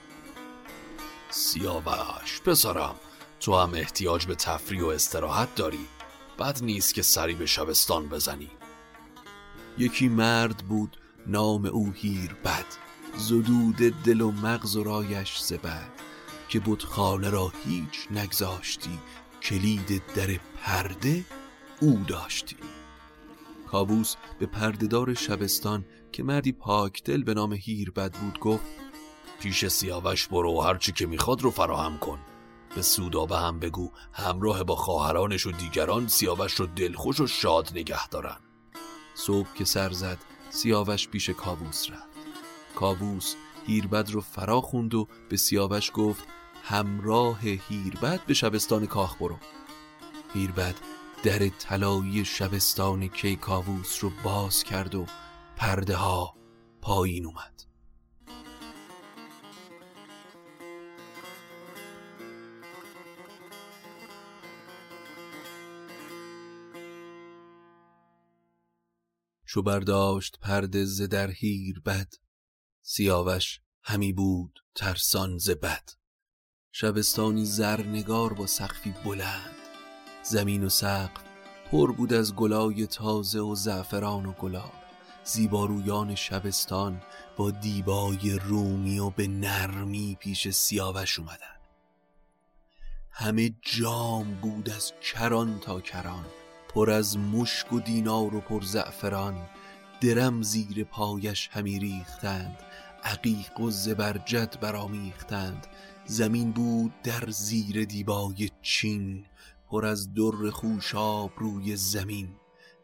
سیاوش. 1.30 2.42
پسرم 2.46 2.96
تو 3.40 3.56
هم 3.56 3.74
احتیاج 3.74 4.26
به 4.26 4.36
تفریح 4.36 4.84
و 4.84 4.86
استراحت 4.86 5.56
داری. 5.56 5.88
بد 6.40 6.64
نیست 6.64 6.94
که 6.94 7.02
سری 7.02 7.34
به 7.34 7.46
شبستان 7.46 8.10
بزنی. 8.10 8.52
یکی 9.78 10.08
مرد 10.08 10.58
بود 10.58 10.98
نام 11.28 11.66
او 11.66 11.92
هیر 11.92 12.34
بد 12.34 12.66
زدود 13.18 13.76
دل 13.76 14.22
و 14.22 14.32
مغز 14.32 14.76
و 14.76 14.84
رایش 14.84 15.38
زبد 15.38 15.90
که 16.50 16.60
بود 16.60 16.84
خانه 16.84 17.30
را 17.30 17.52
هیچ 17.66 18.08
نگذاشتی 18.12 19.00
کلید 19.42 20.02
در 20.16 20.40
پرده 20.62 21.26
او 21.82 22.04
داشتی. 22.08 22.58
کابوس 23.68 24.16
به 24.40 24.46
پردهدار 24.46 25.14
شبستان 25.14 25.86
که 26.12 26.24
مردی 26.24 26.52
پاک 26.52 27.04
دل 27.04 27.24
به 27.24 27.34
نام 27.34 27.54
هیر 27.54 27.92
بد 27.92 28.14
بود 28.14 28.40
گفت 28.40 28.66
پیش 29.40 29.68
سیاوش 29.68 30.28
برو 30.28 30.58
و 30.58 30.62
هرچی 30.62 30.92
که 30.92 31.06
می‌خواد 31.06 31.42
رو 31.42 31.52
فراهم 31.52 31.98
کن. 31.98 32.20
به 32.76 32.82
سودابه 32.82 33.38
هم 33.38 33.60
بگو 33.60 33.92
همراه 34.14 34.64
با 34.64 34.76
خواهرانش 34.76 35.46
و 35.46 35.52
دیگران 35.52 36.08
سیاوش 36.08 36.54
رو 36.54 36.66
دلخوش 36.66 37.20
و 37.20 37.28
شاد 37.28 37.70
نگه 37.76 38.08
دارن. 38.08 38.38
صبح 39.16 39.54
که 39.54 39.66
سر 39.66 39.92
زد 39.92 40.18
سیاوش 40.50 41.08
پیش 41.08 41.30
کابوس 41.30 41.90
رفت. 41.90 42.18
کابوس 42.76 43.36
هیربد 43.68 44.12
رو 44.12 44.22
فرا 44.22 44.62
خوند 44.62 44.94
و 44.94 45.08
به 45.30 45.38
سیاوش 45.38 45.92
گفت 45.94 46.24
همراه 46.64 47.40
هیربد 47.42 48.26
به 48.26 48.34
شبستان 48.34 48.86
کاخ 48.86 49.18
برو. 49.22 49.38
هیربد 50.34 50.76
در 51.24 51.50
طلایی 51.50 52.26
شبستان 52.26 53.08
کیکاووس 53.08 54.04
رو 54.04 54.12
باز 54.24 54.64
کرد 54.64 54.96
و 54.96 55.06
پرده 55.56 55.96
ها 55.96 56.36
پایین 56.82 57.26
اومد. 57.26 57.67
چو 69.58 69.64
برداشت 69.64 70.40
پرده 70.42 70.86
ز 70.86 71.02
در 71.02 71.32
هیر 71.32 71.80
بد 71.80 72.14
سیاوش 72.82 73.60
همی 73.84 74.14
بود 74.14 74.60
ترسان 74.76 75.38
ز 75.38 75.50
بد. 75.50 75.90
شبستانی 76.72 77.46
زرنگار 77.46 78.34
با 78.34 78.48
سقفی 78.48 78.94
بلند 79.06 79.56
زمین 80.24 80.64
و 80.64 80.70
سقف 80.70 81.24
پر 81.72 81.92
بود 81.92 82.14
از 82.14 82.36
گلای 82.36 82.88
تازه 82.88 83.40
و 83.40 83.56
زعفران 83.56 84.26
و 84.26 84.32
گلاب. 84.32 84.74
زیبارویان 85.24 86.16
شبستان 86.16 87.02
با 87.38 87.52
دیبای 87.52 88.40
رومی 88.44 89.00
و 89.00 89.10
به 89.10 89.28
نرمی 89.28 90.18
پیش 90.20 90.50
سیاوش 90.50 91.20
اومدن 91.20 91.58
همه 93.12 93.56
جام 93.62 94.36
بود 94.42 94.70
از 94.70 94.94
کران 95.02 95.60
تا 95.60 95.82
کران. 95.82 96.26
پر 96.78 96.90
از 96.90 97.18
مشک 97.18 97.74
و 97.74 97.80
دینار 97.80 98.36
و 98.36 98.42
پر 98.42 98.62
زعفران 98.62 99.36
درم 100.02 100.42
زیر 100.42 100.84
پایش 100.84 101.50
همی 101.52 101.80
ریختند 101.80 102.58
عقیق 103.04 103.60
و 103.60 103.72
زبرجد 103.72 104.60
برامیختند 104.62 105.68
زمین 106.06 106.52
بود 106.52 106.94
در 107.04 107.30
زیر 107.30 107.86
دیبای 107.86 108.50
چین 108.62 109.26
پر 109.70 109.86
از 109.86 110.14
در 110.14 110.50
خوشاب 110.50 111.32
روی 111.38 111.76
زمین. 111.76 112.30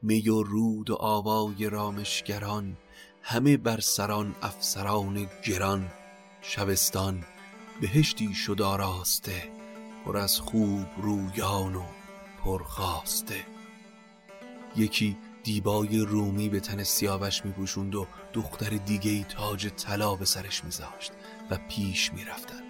می 0.01 0.29
و 0.29 0.43
رود 0.43 0.89
و 0.89 0.95
آوای 0.95 1.69
رامشگران 1.69 2.77
همه 3.21 3.57
بر 3.57 3.79
سران 3.79 4.35
افسران 4.41 5.27
گران. 5.45 5.91
شبستان 6.41 7.23
بهشتی 7.81 8.33
شد 8.33 8.62
آراسته 8.62 9.43
پر 10.05 10.17
از 10.17 10.39
خوب 10.39 10.85
رویان 10.97 11.75
و 11.75 11.83
پرخواسته 12.43 13.52
یکی 14.75 15.18
دیبای 15.44 16.00
رومی 16.00 16.50
به 16.50 16.60
تن 16.60 16.84
سیاوش 16.84 17.46
میپوشوند 17.46 17.96
و 17.96 18.08
دختر 18.34 18.70
دیگه 18.70 19.12
ای 19.12 19.24
تاج 19.24 19.68
طلا 19.68 20.15
به 20.15 20.25
سرش 20.25 20.63
میذاشت 20.63 21.12
و 21.50 21.58
پیش 21.70 22.13
می‌رفتن 22.13 22.62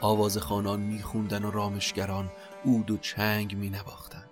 آواز 0.00 0.38
خانان 0.38 0.80
میخوندن 0.80 1.44
و 1.44 1.50
رامشگران 1.50 2.32
اود 2.64 2.90
و 2.90 2.96
چنگ 2.96 3.56
مینواختند. 3.56 4.30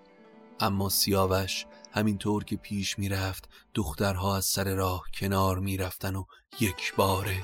اما 0.61 0.89
سیاوش 0.89 1.67
همینطور 1.93 2.45
که 2.45 2.57
پیش 2.57 2.99
می‌رفت 2.99 3.49
دخترها 3.75 4.37
از 4.37 4.45
سر 4.45 4.75
راه 4.75 5.05
کنار 5.15 5.59
می‌رفتن 5.59 6.17
و 6.17 6.25
یک 6.61 6.95
باره 6.97 7.37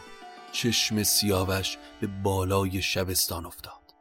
چشم 0.53 1.03
سیاوش 1.03 1.77
به 2.01 2.07
بالای 2.07 2.83
شبستان 2.83 3.47
افتاد. 3.47 3.95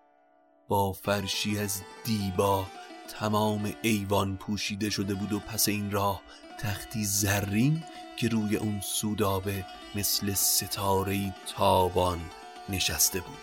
با 0.68 0.94
فرشی 0.94 1.60
از 1.60 1.82
دیبا 2.04 2.66
تمام 3.08 3.74
ایوان 3.82 4.38
پوشیده 4.38 4.90
شده 4.90 5.14
بود 5.14 5.34
و 5.34 5.40
پس 5.40 5.68
این 5.68 5.92
راه 5.92 6.22
تختی 6.60 7.06
زرین 7.06 7.84
که 8.18 8.28
روی 8.28 8.56
اون 8.58 8.82
سودابه 8.82 9.66
مثل 9.96 10.34
ستاره 10.34 11.34
تابان 11.56 12.20
نشسته 12.70 13.20
بود. 13.20 13.38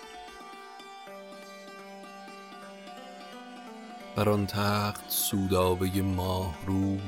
بر 4.16 4.28
آن 4.28 4.47
تخت 4.47 5.11
سودابه 5.11 6.02
ماه 6.02 6.54
روی 6.66 7.00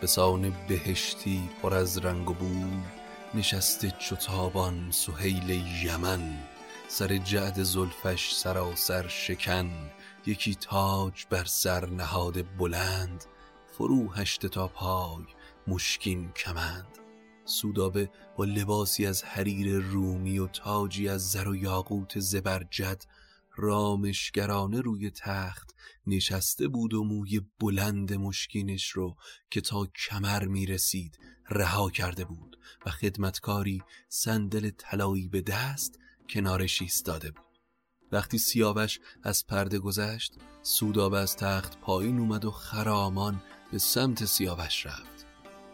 به 0.00 0.06
سان 0.06 0.52
بهشتی 0.68 1.50
پر 1.62 1.74
از 1.74 1.98
رنگ 1.98 2.30
و 2.30 2.34
بوی 2.34 2.82
نشسته 3.34 3.90
چوتابان 3.98 4.90
سهیل 4.90 5.50
یمن 5.84 6.38
سر 6.88 7.16
جعد 7.16 7.62
زلفش 7.62 8.34
سراسر 8.34 9.08
شکن. 9.08 9.70
یکی 10.26 10.54
تاج 10.54 11.26
بر 11.30 11.44
سر 11.44 11.86
نهاد 11.86 12.56
بلند 12.56 13.24
فرو 13.66 14.12
هشت 14.12 14.46
تا 14.46 14.68
پای 14.68 15.24
مشکین 15.66 16.32
کمند. 16.32 16.98
سودابه 17.44 18.10
با 18.36 18.44
لباسی 18.44 19.06
از 19.06 19.24
حریر 19.24 19.78
رومی 19.78 20.38
و 20.38 20.46
تاجی 20.46 21.08
از 21.08 21.30
زر 21.30 21.48
و 21.48 21.56
یاقوت 21.56 22.20
زبرجد 22.20 23.04
رامشگرانه 23.56 24.80
روی 24.80 25.10
تخت 25.10 25.74
نشسته 26.06 26.68
بود 26.68 26.94
و 26.94 27.04
موی 27.04 27.40
بلند 27.60 28.12
مشکینش 28.12 28.88
رو 28.88 29.16
که 29.50 29.60
تا 29.60 29.86
کمر 29.86 30.44
می 30.44 30.66
رسید 30.66 31.18
رها 31.50 31.90
کرده 31.90 32.24
بود 32.24 32.58
و 32.86 32.90
خدمتکاری 32.90 33.82
صندل 34.08 34.70
طلایی 34.70 35.28
به 35.28 35.40
دست 35.40 35.98
کنارش 36.30 36.82
ایستاده 36.82 37.30
بود. 37.30 37.51
وقتی 38.12 38.38
سیاوش 38.38 39.00
از 39.22 39.46
پرده 39.46 39.78
گذشت 39.78 40.34
سودابه 40.62 41.18
از 41.18 41.36
تخت 41.36 41.80
پایین 41.80 42.18
اومد 42.18 42.44
و 42.44 42.50
خرامان 42.50 43.42
به 43.72 43.78
سمت 43.78 44.24
سیاوش 44.24 44.86
رفت. 44.86 45.26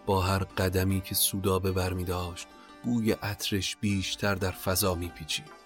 با 0.07 0.23
هر 0.23 0.39
قدمی 0.39 1.01
که 1.01 1.15
سودابه 1.15 1.73
برمی 1.73 2.05
داشت 2.05 2.47
بوی 2.85 3.13
عطرش 3.13 3.77
بیشتر 3.77 4.35
در 4.35 4.51
فضا 4.51 4.95
میپیچید 4.95 5.59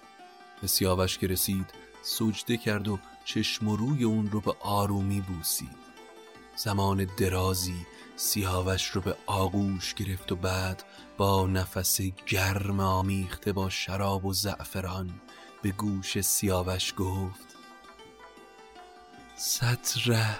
به 0.61 0.67
سیاوش 0.67 1.17
که 1.17 1.27
رسید 1.27 1.65
سجده 2.01 2.57
کرد 2.57 2.87
و 2.87 2.99
چشم 3.25 3.67
و 3.67 3.75
روی 3.75 4.03
اون 4.03 4.31
رو 4.31 4.41
به 4.41 4.55
آرومی 4.61 5.21
بوسید. 5.21 5.83
زمان 6.55 7.07
درازی 7.17 7.85
سیاوش 8.15 8.87
رو 8.87 9.01
به 9.01 9.15
آغوش 9.25 9.93
گرفت 9.93 10.31
و 10.31 10.35
بعد 10.35 10.83
با 11.17 11.47
نفس 11.47 12.01
گرم 12.01 12.79
آمیخته 12.79 13.53
با 13.53 13.69
شراب 13.69 14.25
و 14.25 14.33
زعفران 14.33 15.09
به 15.63 15.71
گوش 15.71 16.21
سیاوش 16.21 16.93
گفت 16.97 17.55
صد 19.35 19.79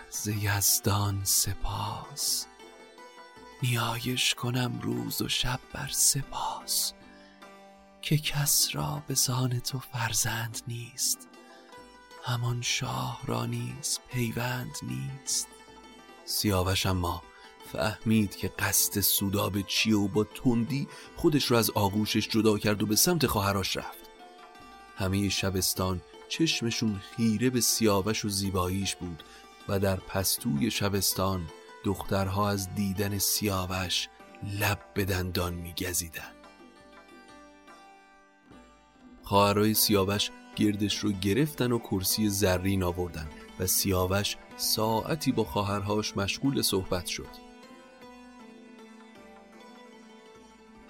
ز 0.10 0.27
یزدان 0.27 1.22
سپاس 1.24 2.46
نیایش 3.63 4.36
کنم 4.36 4.80
روز 4.82 5.22
و 5.22 5.30
شب 5.30 5.60
بر 5.74 5.89
سپاس 5.92 6.94
که 8.01 8.18
کس 8.18 8.70
را 8.74 9.03
به 9.08 9.13
زان 9.13 9.60
تو 9.60 9.80
فرزند 9.80 10.62
نیست 10.68 11.27
همان 12.25 12.62
شاه 12.62 13.22
را 13.25 13.46
نیز 13.46 14.00
پیوند 14.12 14.75
نیست. 14.84 15.48
سیاوش 16.25 16.86
اما 16.86 17.24
فهمید 17.74 18.36
که 18.36 18.48
قصد 18.48 19.00
سوداب 19.00 19.62
چیه 19.62 19.96
و 19.96 20.08
با 20.08 20.24
تندی 20.24 20.88
خودش 21.15 21.51
را 21.51 21.60
از 21.60 21.70
آغوشش 21.70 22.30
جدا 22.30 22.58
کرد 22.58 22.84
و 22.84 22.86
به 22.86 22.96
سمت 22.96 23.27
خواهرش 23.27 23.77
رفت. 23.77 24.02
همه 24.96 25.30
شبستان 25.30 26.02
چشمشون 26.30 27.02
خیره 27.16 27.50
به 27.50 27.62
سیاوش 27.62 28.26
و 28.26 28.30
زیباییش 28.30 28.96
بود 28.96 29.24
و 29.68 29.80
در 29.80 29.96
پستوی 29.96 30.72
شبستان 30.72 31.50
دخترها 31.84 32.50
از 32.50 32.76
دیدن 32.76 33.18
سیاوش 33.18 34.08
لب 34.60 34.80
به 34.94 35.06
دندان 35.06 35.54
میگزیدن. 35.54 36.32
خواهرای 39.24 39.74
سیاوش 39.74 40.32
گردش 40.56 40.98
رو 40.98 41.12
گرفتن 41.12 41.72
و 41.72 41.80
کرسی 41.80 42.30
زرین 42.30 42.84
آوردن 42.84 43.28
و 43.60 43.68
سیاوش 43.68 44.38
ساعتی 44.58 45.32
با 45.32 45.44
خواهرهاش 45.44 46.18
مشغول 46.18 46.62
صحبت 46.62 47.06
شد. 47.06 47.43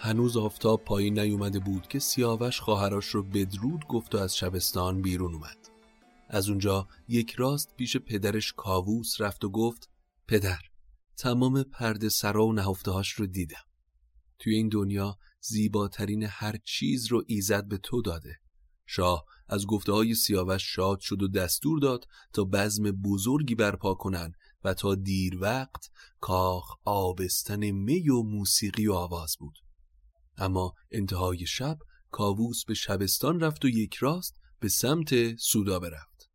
هنوز 0.05 0.37
آفتاب 0.37 0.83
پایین 0.83 1.19
نیومده 1.19 1.59
بود 1.59 1.87
که 1.87 1.99
سیاوش 1.99 2.59
خواهرش 2.59 3.05
رو 3.05 3.23
بدرود 3.23 3.87
گفت 3.87 4.15
و 4.15 4.17
از 4.17 4.37
شبستان 4.37 5.01
بیرون 5.01 5.33
اومد. 5.33 5.69
از 6.29 6.49
اونجا 6.49 6.87
یک 7.07 7.31
راست 7.31 7.75
پیش 7.75 7.97
پدرش 7.97 8.53
کاووس 8.53 9.21
رفت 9.21 9.43
و 9.43 9.49
گفت 9.49 9.89
پدر 10.27 10.59
تمام 11.17 11.63
پرده 11.63 12.09
سرا 12.09 12.45
و 12.45 12.53
نهفتهاش 12.53 13.11
رو 13.11 13.25
دیدم. 13.25 13.63
توی 14.39 14.55
این 14.55 14.69
دنیا 14.69 15.17
زیباترین 15.39 16.23
هر 16.23 16.55
چیز 16.65 17.07
رو 17.07 17.23
ایزد 17.27 17.67
به 17.67 17.77
تو 17.77 18.01
داده. 18.01 18.39
شاه 18.85 19.25
از 19.49 19.65
گفته 19.65 19.91
های 19.91 20.15
سیاوش 20.15 20.75
شاد 20.75 20.99
شد 20.99 21.23
و 21.23 21.27
دستور 21.27 21.79
داد 21.79 22.05
تا 22.33 22.43
بزم 22.43 22.83
بزرگی 22.83 23.55
برپا 23.55 23.93
کنن 23.93 24.33
و 24.63 24.73
تا 24.73 24.95
دیر 24.95 25.37
وقت 25.41 25.89
کاخ 26.19 26.77
آبستن 26.85 27.71
می 27.71 28.09
و 28.09 28.23
موسیقی 28.23 28.87
و 28.87 28.93
آواز 28.93 29.35
بود. 29.39 29.62
اما 30.37 30.73
انتهای 30.91 31.45
شب 31.45 31.77
کاووس 32.11 32.65
به 32.65 32.73
شبستان 32.73 33.39
رفت 33.39 33.65
و 33.65 33.67
یک 33.67 33.95
راست 33.95 34.35
به 34.59 34.69
سمت 34.69 35.35
سودابه 35.35 35.89
رفت 35.89 36.29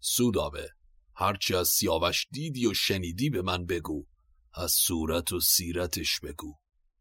سودابه 0.00 0.70
هرچی 1.14 1.54
از 1.54 1.68
سیاوش 1.68 2.26
دیدی 2.30 2.66
و 2.66 2.74
شنیدی 2.74 3.30
به 3.30 3.42
من 3.42 3.66
بگو. 3.66 4.06
از 4.54 4.72
صورت 4.72 5.32
و 5.32 5.40
سیرتش 5.40 6.20
بگو. 6.20 6.58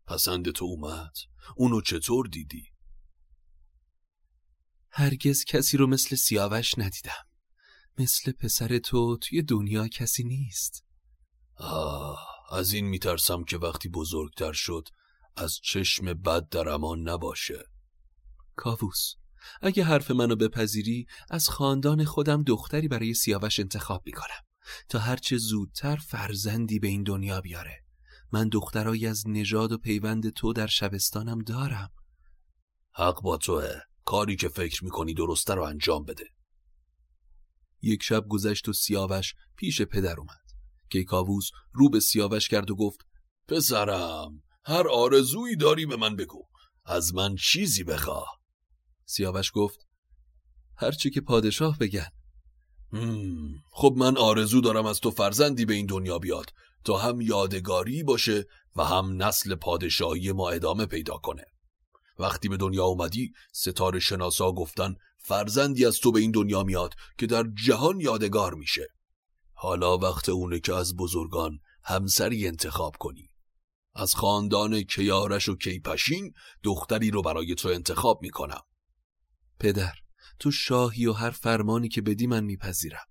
پسند 0.08 0.52
تو 0.52 0.66
اومد. 0.66 1.14
اونو 1.56 1.82
چطور 1.82 2.28
دیدی؟ 2.28 2.64
هرگز 4.90 5.46
کسی 5.46 5.78
رو 5.78 5.88
مثل 5.88 6.16
سیاوش 6.16 6.78
ندیدم. 6.78 7.26
مثل 7.98 8.32
پسر 8.32 8.78
تو 8.78 9.18
توی 9.18 9.42
دنیا 9.42 9.88
کسی 9.88 10.24
نیست. 10.24 10.86
آه 11.56 12.28
از 12.52 12.74
این 12.74 12.86
میترسم 12.86 13.44
که 13.44 13.58
وقتی 13.58 13.90
بزرگتر 13.90 14.54
شد 14.54 14.88
از 15.36 15.60
چشم 15.64 16.14
بد 16.14 16.50
در 16.50 16.70
امان 16.70 17.10
نباشه. 17.10 17.64
کاووس 18.56 19.14
اگه 19.62 19.84
حرف 19.84 20.12
منو 20.12 20.36
بپذیری 20.36 21.06
از 21.30 21.50
خاندان 21.50 22.06
خودم 22.06 22.44
دختری 22.44 22.88
برای 22.88 23.14
سیاوش 23.14 23.60
انتخاب 23.60 24.04
می‌کنم 24.06 24.42
تا 24.90 25.00
هرچه 25.00 25.38
زودتر 25.38 25.96
فرزندی 25.96 26.80
به 26.80 26.88
این 26.88 27.04
دنیا 27.04 27.42
بیاره. 27.42 27.84
من 28.32 28.50
دخترایی 28.50 29.08
از 29.08 29.28
نژاد 29.28 29.72
و 29.72 29.78
پیوند 29.78 30.30
تو 30.30 30.54
در 30.54 30.68
شبستانم 30.68 31.40
دارم. 31.40 31.92
حق 32.92 33.22
با 33.22 33.38
توه. 33.38 33.80
کاری 34.06 34.36
که 34.36 34.50
فکر 34.50 34.84
می‌کنی 34.84 35.14
درسته 35.14 35.54
رو 35.54 35.64
انجام 35.64 36.06
بده. 36.06 36.26
یک 37.82 38.04
شب 38.04 38.28
گذشت 38.28 38.70
و 38.70 38.74
سیاوش 38.74 39.34
پیش 39.56 39.82
پدر 39.82 40.20
اومد. 40.20 40.42
که 40.90 41.04
کاووس 41.04 41.50
رو 41.72 41.90
به 41.90 42.00
سیاوش 42.00 42.48
کرد 42.48 42.72
و 42.72 42.76
گفت 42.76 43.00
پسرم 43.48 44.44
هر 44.64 44.88
آرزویی 44.88 45.56
داری 45.56 45.86
به 45.86 45.96
من 45.96 46.16
بگو. 46.16 46.48
از 46.86 47.16
من 47.16 47.36
چیزی 47.36 47.84
بخواه 47.84 48.40
سیاوش 49.06 49.52
گفت 49.54 49.88
هرچی 50.76 51.10
که 51.10 51.22
پادشاه 51.22 51.78
بگن. 51.78 52.12
خب 53.72 53.94
من 53.98 54.18
آرزو 54.18 54.62
دارم 54.62 54.86
از 54.86 55.00
تو 55.00 55.12
فرزندی 55.12 55.66
به 55.66 55.74
این 55.74 55.86
دنیا 55.86 56.20
بیاد 56.20 56.54
تا 56.84 56.98
هم 56.98 57.22
یادگاری 57.22 58.04
باشه 58.04 58.46
و 58.76 58.86
هم 58.86 59.24
نسل 59.24 59.56
پادشاهی 59.56 60.32
ما 60.32 60.50
ادامه 60.50 60.86
پیدا 60.86 61.18
کنه. 61.18 61.46
وقتی 62.20 62.50
به 62.50 62.58
دنیا 62.58 62.86
اومدی 62.86 63.34
ستاره 63.54 64.00
شناسا 64.00 64.52
گفتن 64.52 64.96
فرزندی 65.18 65.86
از 65.86 66.00
تو 66.00 66.12
به 66.12 66.20
این 66.20 66.32
دنیا 66.32 66.64
میاد 66.64 66.94
که 67.18 67.28
در 67.28 67.46
جهان 67.66 68.00
یادگار 68.00 68.54
میشه. 68.54 68.88
حالا 69.54 69.98
وقت 69.98 70.30
اونه 70.30 70.60
که 70.60 70.74
از 70.74 70.96
بزرگان 70.96 71.60
همسری 71.84 72.48
انتخاب 72.48 72.96
کنی. 73.00 73.31
از 73.96 74.16
خاندان 74.16 74.82
کیارش 74.82 75.50
و 75.50 75.56
کیپشین 75.56 76.34
دختری 76.64 77.12
رو 77.12 77.22
برای 77.22 77.56
تو 77.56 77.70
انتخاب 77.70 78.22
می‌کنم. 78.22 78.62
پدر 79.60 79.94
تو 80.40 80.52
شاهی 80.52 81.06
و 81.06 81.14
هر 81.14 81.30
فرمانی 81.30 81.90
که 81.90 82.02
بدی 82.02 82.28
من 82.28 82.44
میپذیرم. 82.44 83.06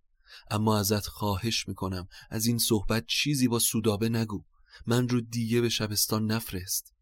اما 0.50 0.78
ازت 0.78 1.06
خواهش 1.06 1.68
می‌کنم 1.68 2.08
از 2.30 2.46
این 2.46 2.58
صحبت 2.58 3.04
چیزی 3.06 3.48
با 3.48 3.58
سودابه 3.58 4.08
نگو. 4.08 4.44
من 4.86 5.08
رو 5.08 5.20
دیگه 5.20 5.60
به 5.60 5.68
شبستان 5.68 6.26
نفرست. 6.26 6.94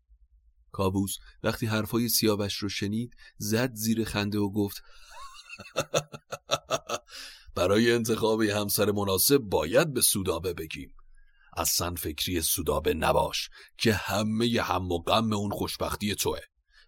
کابوس 0.73 1.17
وقتی 1.43 1.67
حرفای 1.67 2.09
سیاوش 2.09 2.55
رو 2.55 2.69
شنید 2.69 3.17
زد 3.37 3.75
زیر 3.75 4.05
خنده 4.05 4.39
و 4.39 4.51
گفت 4.53 4.83
برای 7.57 7.93
انتخاب 7.93 8.43
همسر 8.43 8.91
مناسب 8.91 9.39
باید 9.39 9.93
به 9.93 10.01
سودابه 10.01 10.53
بگیم. 10.55 10.95
اصلا 11.59 11.95
فکری 11.95 12.41
سودابه 12.41 12.95
نباش 12.95 13.51
که 13.79 13.95
همه 13.95 14.61
هم 14.63 14.93
و 14.93 14.99
غم 14.99 15.33
اون 15.33 15.51
خوشبختی 15.51 16.15
توه. 16.15 16.41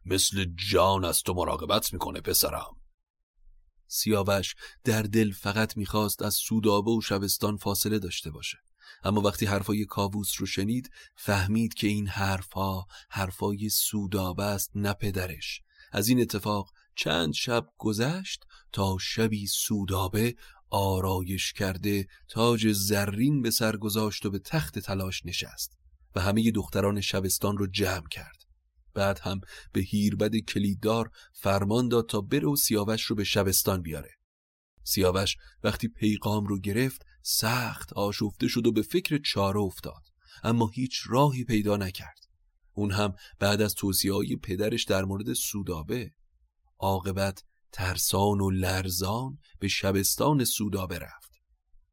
مثل 0.05 0.47
جان 0.71 1.05
از 1.05 1.23
تو 1.23 1.35
مراقبت 1.35 1.93
می‌کنه 1.93 2.21
پسرم. 2.21 2.77
سیاوش 3.87 4.55
در 4.85 5.03
دل 5.03 5.33
فقط 5.33 5.77
می‌خواست 5.77 6.23
از 6.23 6.35
سودابه 6.35 6.91
و 6.91 7.01
شبستان 7.01 7.57
فاصله 7.57 7.99
داشته 7.99 8.31
باشه. 8.31 8.59
اما 9.05 9.21
وقتی 9.21 9.47
حرفای 9.47 9.85
کاووس 9.85 10.33
رو 10.39 10.47
شنید 10.47 10.91
فهمید 11.17 11.75
که 11.75 11.87
این 11.87 12.07
حرفها 12.07 12.87
حرفای 13.11 13.69
سودابه 13.69 14.45
است 14.45 14.71
نه 14.75 14.93
پدرش. 14.93 15.61
از 15.93 16.09
این 16.09 16.21
اتفاق 16.21 16.73
چند 16.97 17.35
شب 17.35 17.67
گذشت 17.79 18.45
تا 18.73 18.97
شبی 19.01 19.47
سودابه 19.47 20.35
آرایش 20.71 21.53
کرده 21.53 22.07
تاج 22.29 22.73
زرین 22.73 23.43
به 23.43 23.51
سر 23.51 23.77
گذاشت 23.77 24.27
و 24.27 24.31
به 24.31 24.39
تخت 24.39 24.79
تلاش 24.79 25.27
نشست 25.27 25.79
و 26.15 26.21
همه 26.21 26.51
دختران 26.51 27.01
شبستان 27.01 27.59
رو 27.59 27.67
جمع 27.67 28.09
کرد. 28.11 28.45
بعد 28.95 29.19
هم 29.19 29.41
به 29.73 29.81
هیربد 29.81 30.37
کلیددار 30.37 31.11
فرمان 31.33 31.89
داد 31.89 32.09
تا 32.09 32.21
بره 32.21 32.49
و 32.49 32.57
سیاوش 32.57 33.03
رو 33.03 33.17
به 33.17 33.25
شبستان 33.25 33.83
بیاره. 33.83 34.11
سیاوش 34.85 35.37
وقتی 35.65 35.89
پیغام 35.89 36.47
رو 36.47 36.59
گرفت 36.59 37.03
سخت 37.23 37.93
آشفته 37.93 38.49
شد 38.49 38.67
و 38.67 38.73
به 38.73 38.83
فکر 38.83 39.19
چاره 39.19 39.61
افتاد 39.61 40.03
اما 40.43 40.67
هیچ 40.75 41.03
راهی 41.07 41.45
پیدا 41.45 41.77
نکرد. 41.77 42.21
اون 42.73 42.91
هم 42.91 43.15
بعد 43.39 43.63
از 43.63 43.75
توصیه 43.75 44.13
های 44.13 44.37
پدرش 44.37 44.85
در 44.85 45.05
مورد 45.05 45.33
سودابه. 45.33 46.13
عاقبت 46.79 47.45
ترسان 47.73 48.41
و 48.41 48.51
لرزان 48.51 49.39
به 49.59 49.69
شبستان 49.69 50.45
سودابه 50.45 50.99
رفت. 50.99 51.31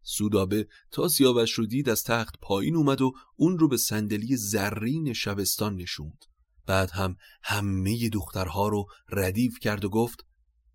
سودابه 0.01 0.67
تا 0.91 1.07
سیاوش 1.07 1.51
رو 1.51 1.65
دید 1.65 1.89
از 1.89 2.03
تخت 2.03 2.35
پایین 2.41 2.75
اومد 2.75 3.01
و 3.01 3.11
اون 3.35 3.59
رو 3.59 3.67
به 3.67 3.77
صندلی 3.77 4.37
زرین 4.37 5.13
شبستان 5.13 5.75
نشوند. 5.75 6.25
بعد 6.65 6.91
هم 6.91 7.15
همه 7.43 8.09
دخترها 8.09 8.67
رو 8.67 8.85
ردیف 9.09 9.59
کرد 9.59 9.85
و 9.85 9.89
گفت 9.89 10.25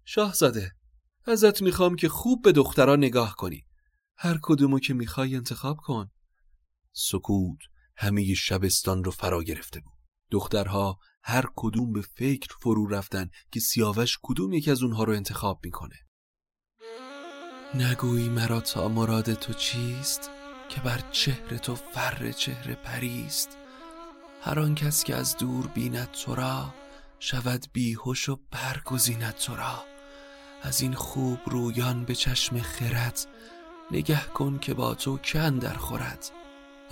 شاهزاده 0.05 0.73
ازت 1.25 1.62
می‌خوام 1.62 1.97
که 1.97 2.09
خوب 2.09 2.43
به 2.43 2.53
دخترها 2.53 2.97
نگاه 2.97 3.35
کنی. 3.38 3.65
هر 4.17 4.38
کدومو 4.43 4.79
که 4.79 4.95
می‌خوای 4.95 5.37
انتخاب 5.37 5.77
کن. 5.77 6.11
سکوت 6.93 7.59
همه 7.97 8.35
شبستان 8.35 9.05
رو 9.05 9.11
فرا 9.11 9.43
گرفته 9.43 9.81
بود. 9.81 9.93
دخترها 10.31 10.99
هر 11.24 11.44
کدوم 11.56 11.92
به 11.92 12.00
فکر 12.00 12.56
فرو 12.61 12.87
رفتن 12.87 13.30
که 13.52 13.61
سیاوش 13.61 14.18
کدوم 14.22 14.52
یکی 14.52 14.70
از 14.70 14.82
اونها 14.82 15.04
رو 15.04 15.12
انتخاب 15.12 15.61
می‌کنه. 15.64 15.96
نگویی 17.74 18.28
مرا 18.28 18.61
تا 18.61 18.88
مراد 18.88 19.35
تو 19.35 19.52
چیست 19.52 20.30
که 20.68 20.80
بر 20.80 21.00
چهره 21.12 21.58
تو 21.58 21.74
فر 21.74 22.32
چهره 22.32 22.74
پریست. 22.74 23.58
هر 24.42 24.61
آن 24.61 24.74
کس 24.74 25.04
که 25.04 25.14
از 25.14 25.37
دور 25.37 25.66
بیند 25.66 26.11
تو 26.11 26.35
را 26.35 26.74
شود 27.18 27.66
بیهوش 27.72 28.28
و 28.28 28.38
برگزیند 28.50 29.35
تو 29.35 29.56
را 29.56 29.85
از 30.62 30.80
این 30.80 30.94
خوب 30.94 31.38
رویان 31.46 32.04
به 32.04 32.14
چشم 32.14 32.58
خرد 32.58 33.26
نگه 33.90 34.24
کن 34.24 34.58
که 34.58 34.74
با 34.74 34.94
تو 34.94 35.18
کن 35.18 35.58
در 35.58 35.74
خورد. 35.74 36.30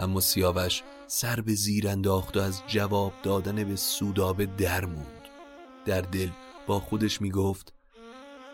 اما 0.00 0.20
سیاوش 0.20 0.82
سر 1.06 1.40
به 1.40 1.54
زیر 1.54 1.88
انداخت 1.88 2.36
و 2.36 2.40
از 2.40 2.62
جواب 2.66 3.12
دادن 3.22 3.64
به 3.64 3.76
سودابه 3.76 4.46
در 4.46 4.84
موند. 4.84 5.28
در 5.84 6.00
دل 6.00 6.28
با 6.66 6.80
خودش 6.80 7.20
می 7.20 7.30
گفت 7.30 7.72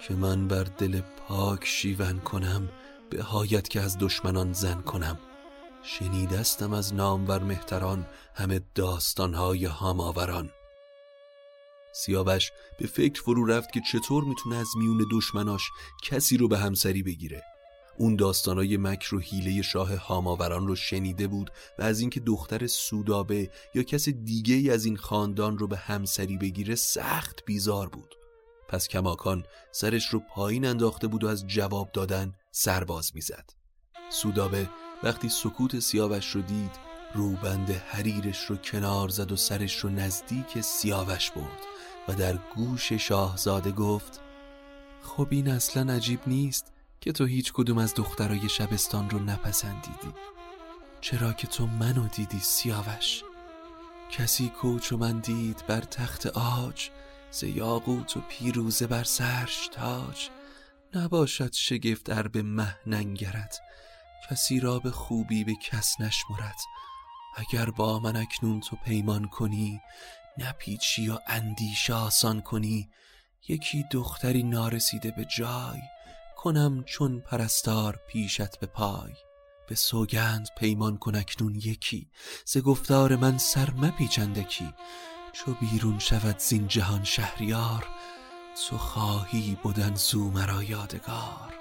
که 0.09 0.14
من 0.14 0.48
بر 0.48 0.64
دل 0.64 1.00
پاک 1.00 1.64
شیون 1.64 2.18
کنم 2.18 2.68
به 3.11 3.22
هایت 3.22 3.68
که 3.68 3.80
از 3.80 3.98
دشمنان 3.98 4.52
زن 4.52 4.80
کنم. 4.80 5.18
شنیدستم 5.82 6.72
از 6.72 6.94
نامور 6.94 7.42
مهتران 7.42 8.06
همه 8.35 8.61
داستانهای 8.74 9.64
هاماوران. 9.64 10.50
سیاوش 11.92 12.50
به 12.78 12.87
فکر 12.87 13.22
فرو 13.22 13.46
رفت 13.46 13.72
که 13.72 13.80
چطور 13.92 14.24
می‌تونه 14.24 14.56
از 14.56 14.68
میون 14.76 15.06
دشمناش 15.12 15.62
کسی 16.02 16.37
رو 16.37 16.48
به 16.48 16.59
همسری 16.59 17.02
بگیره. 17.02 17.42
اون 17.98 18.16
داستانای 18.16 18.76
مکر 18.76 19.14
و 19.14 19.20
حیله 19.20 19.62
شاه 19.62 19.94
هاماوران 19.94 20.66
رو 20.66 20.76
شنیده 20.76 21.26
بود 21.26 21.50
و 21.78 21.82
از 21.82 22.00
اینکه 22.00 22.20
دختر 22.20 22.66
سودابه 22.66 23.50
یا 23.74 23.82
کس 23.82 24.09
دیگه 24.09 24.54
ای 24.54 24.70
از 24.70 24.85
این 24.85 24.96
خاندان 24.96 25.59
رو 25.59 25.66
به 25.66 25.76
همسری 25.76 26.37
بگیره 26.37 26.74
سخت 26.74 27.44
بیزار 27.46 27.88
بود. 27.88 28.14
پس 28.68 28.88
کماکان 28.88 29.44
سرش 29.72 30.09
رو 30.09 30.22
پایین 30.35 30.66
انداخته 30.66 31.06
بود 31.06 31.24
و 31.24 31.28
از 31.28 31.46
جواب 31.46 31.92
دادن 31.92 32.35
سرباز 32.50 33.12
می‌زد. 33.14 33.50
سودابه 34.11 34.70
وقتی 35.02 35.28
سکوت 35.28 35.78
سیاوش 35.78 36.30
رو 36.30 36.42
دید 36.42 36.70
روبند 37.14 37.70
حریرش 37.70 38.44
رو 38.44 38.56
کنار 38.56 39.09
زد 39.09 39.32
و 39.32 39.37
سرش 39.37 39.76
رو 39.76 39.90
نزدیک 39.90 40.61
سیاوش 40.61 41.30
برد 41.30 41.61
و 42.09 42.14
در 42.14 42.38
گوش 42.54 42.92
شاهزاده 42.92 43.70
گفت 43.70 44.20
خب 45.02 45.28
این 45.30 45.48
اصلا 45.48 45.92
عجیب 45.92 46.20
نیست. 46.26 46.75
که 47.00 47.12
تو 47.12 47.24
هیچ 47.24 47.52
کدوم 47.52 47.78
از 47.78 47.94
دخترای 47.94 48.48
شبستان 48.48 49.11
رو 49.11 49.18
نپسندیدی. 49.18 50.12
چرا 51.00 51.32
که 51.32 51.46
تو 51.46 51.66
منو 51.66 52.09
دیدی 52.09 52.40
سیاوش. 52.40 53.22
کسی 54.11 54.48
کوچ 54.48 54.92
و 54.92 54.96
من 54.96 55.20
دید 55.20 55.64
بر 55.66 55.80
تخت 55.80 56.26
آج 56.26 56.90
ز 57.30 57.42
یاقوت 57.42 58.16
و 58.16 58.20
پیروزه 58.20 58.87
بر 58.87 59.04
سرش 59.04 59.68
تاج. 59.72 60.28
نباشد 60.94 61.52
شگفت 61.52 62.11
ار 62.11 62.28
به 62.28 62.42
مه 62.42 62.76
ننگرد 62.87 63.59
کسی 64.30 64.61
را 64.61 64.78
به 64.78 64.90
خوبی 64.90 65.44
به 65.44 65.54
کس 65.54 66.00
نشمرد. 66.00 66.56
اگر 67.37 67.70
با 67.70 67.98
من 67.98 68.16
اکنون 68.16 68.61
تو 68.61 68.76
پیمان 68.76 69.28
کنی 69.28 69.80
نپیچی 70.38 71.09
و 71.09 71.18
اندیشه 71.26 71.94
آسان 71.94 72.40
کنی. 72.40 72.88
یکی 73.48 73.85
دختری 73.90 74.42
نارسیده 74.42 75.11
به 75.11 75.24
جای 75.24 75.80
کنم 76.46 76.85
چون 76.85 77.20
پرستار 77.20 78.00
پیشت 78.06 78.59
به 78.61 78.66
پای. 78.66 79.12
به 79.68 79.74
سوگند 79.74 80.48
پیمان 80.59 80.96
کن 80.96 81.14
اکنون 81.14 81.54
یکی. 81.54 82.11
ز 82.44 82.59
گفتار 82.59 83.16
من 83.16 83.38
سر 83.38 83.70
مپیچندکی 83.70 84.74
چو 85.32 85.54
بیرون 85.54 85.98
شود 85.98 86.38
زین 86.38 86.68
جهان 86.68 87.04
شهریار 87.04 87.87
تو 88.68 88.78
خواهی 88.78 89.59
بودن 89.62 89.94
زو 89.94 90.30
مرا 90.30 90.62
یادگار. 90.62 91.54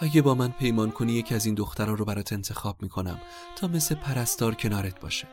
اگه 0.00 0.22
با 0.22 0.34
من 0.34 0.52
پیمان 0.52 0.90
کنی 0.90 1.12
یکی 1.12 1.34
از 1.34 1.46
این 1.46 1.54
دخترها 1.54 1.94
رو 1.94 2.04
برات 2.04 2.32
انتخاب 2.32 2.82
می‌کنم. 2.82 3.20
تا 3.56 3.68
مثل 3.68 3.94
پرستار 3.94 4.54
کنارت 4.54 5.00
باشه. 5.00 5.28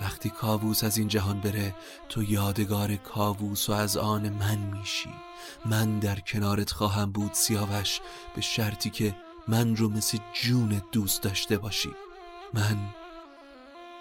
وقتی 0.00 0.30
کاووس 0.30 0.84
از 0.84 0.98
این 0.98 1.08
جهان 1.08 1.40
بره 1.40 1.74
تو 2.08 2.22
یادگار 2.22 2.96
کاووس 2.96 3.68
و 3.68 3.72
از 3.72 3.96
آن 3.96 4.28
من 4.28 4.58
میشی. 4.58 5.10
من 5.66 5.98
در 5.98 6.20
کنارت 6.20 6.70
خواهم 6.70 7.12
بود 7.12 7.34
سیاوش 7.34 8.00
به 8.34 8.40
شرطی 8.40 8.90
که 8.90 9.16
من 9.48 9.76
رو 9.76 9.88
مثل 9.88 10.18
جون 10.42 10.82
دوست 10.92 11.22
داشته 11.22 11.58
باشی. 11.58 11.90
من 12.54 12.76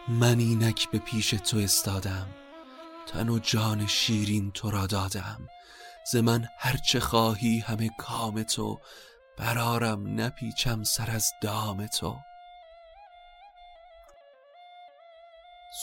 من 0.07 0.39
اینک 0.39 0.89
به 0.91 0.97
پیش 0.97 1.29
تو 1.29 1.57
استادم. 1.57 2.27
تن 3.07 3.29
و 3.29 3.39
جان 3.39 3.88
شیرین 3.88 4.51
تو 4.51 4.71
را 4.71 4.88
دادم. 4.88 5.47
ز 6.12 6.15
من 6.15 6.47
هرچه 6.57 6.99
خواهی 6.99 7.59
همه 7.59 7.89
کام 7.97 8.43
تو 8.43 8.79
برارم 9.38 10.21
نپیچم 10.21 10.83
سر 10.83 11.12
از 11.12 11.31
دام 11.41 11.88
تو. 11.88 12.17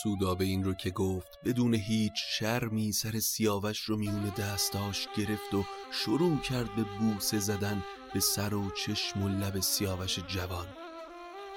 سودابه 0.03 0.45
این 0.45 0.63
رو 0.63 0.73
که 0.73 0.89
گفت 0.89 1.39
بدون 1.45 1.73
هیچ 1.73 2.13
شرمی 2.29 2.91
سر 2.91 3.19
سیاوش 3.19 3.79
رو 3.79 3.97
میون 3.97 4.29
دستاش 4.29 5.07
گرفت 5.17 5.53
و 5.53 5.65
شروع 5.91 6.39
کرد 6.39 6.75
به 6.75 6.83
بوسه 6.83 7.39
زدن 7.39 7.83
به 8.13 8.19
سر 8.19 8.53
و 8.53 8.71
چشم 8.71 9.23
و 9.23 9.29
لب 9.29 9.59
سیاوش 9.59 10.19
جوان. 10.19 10.67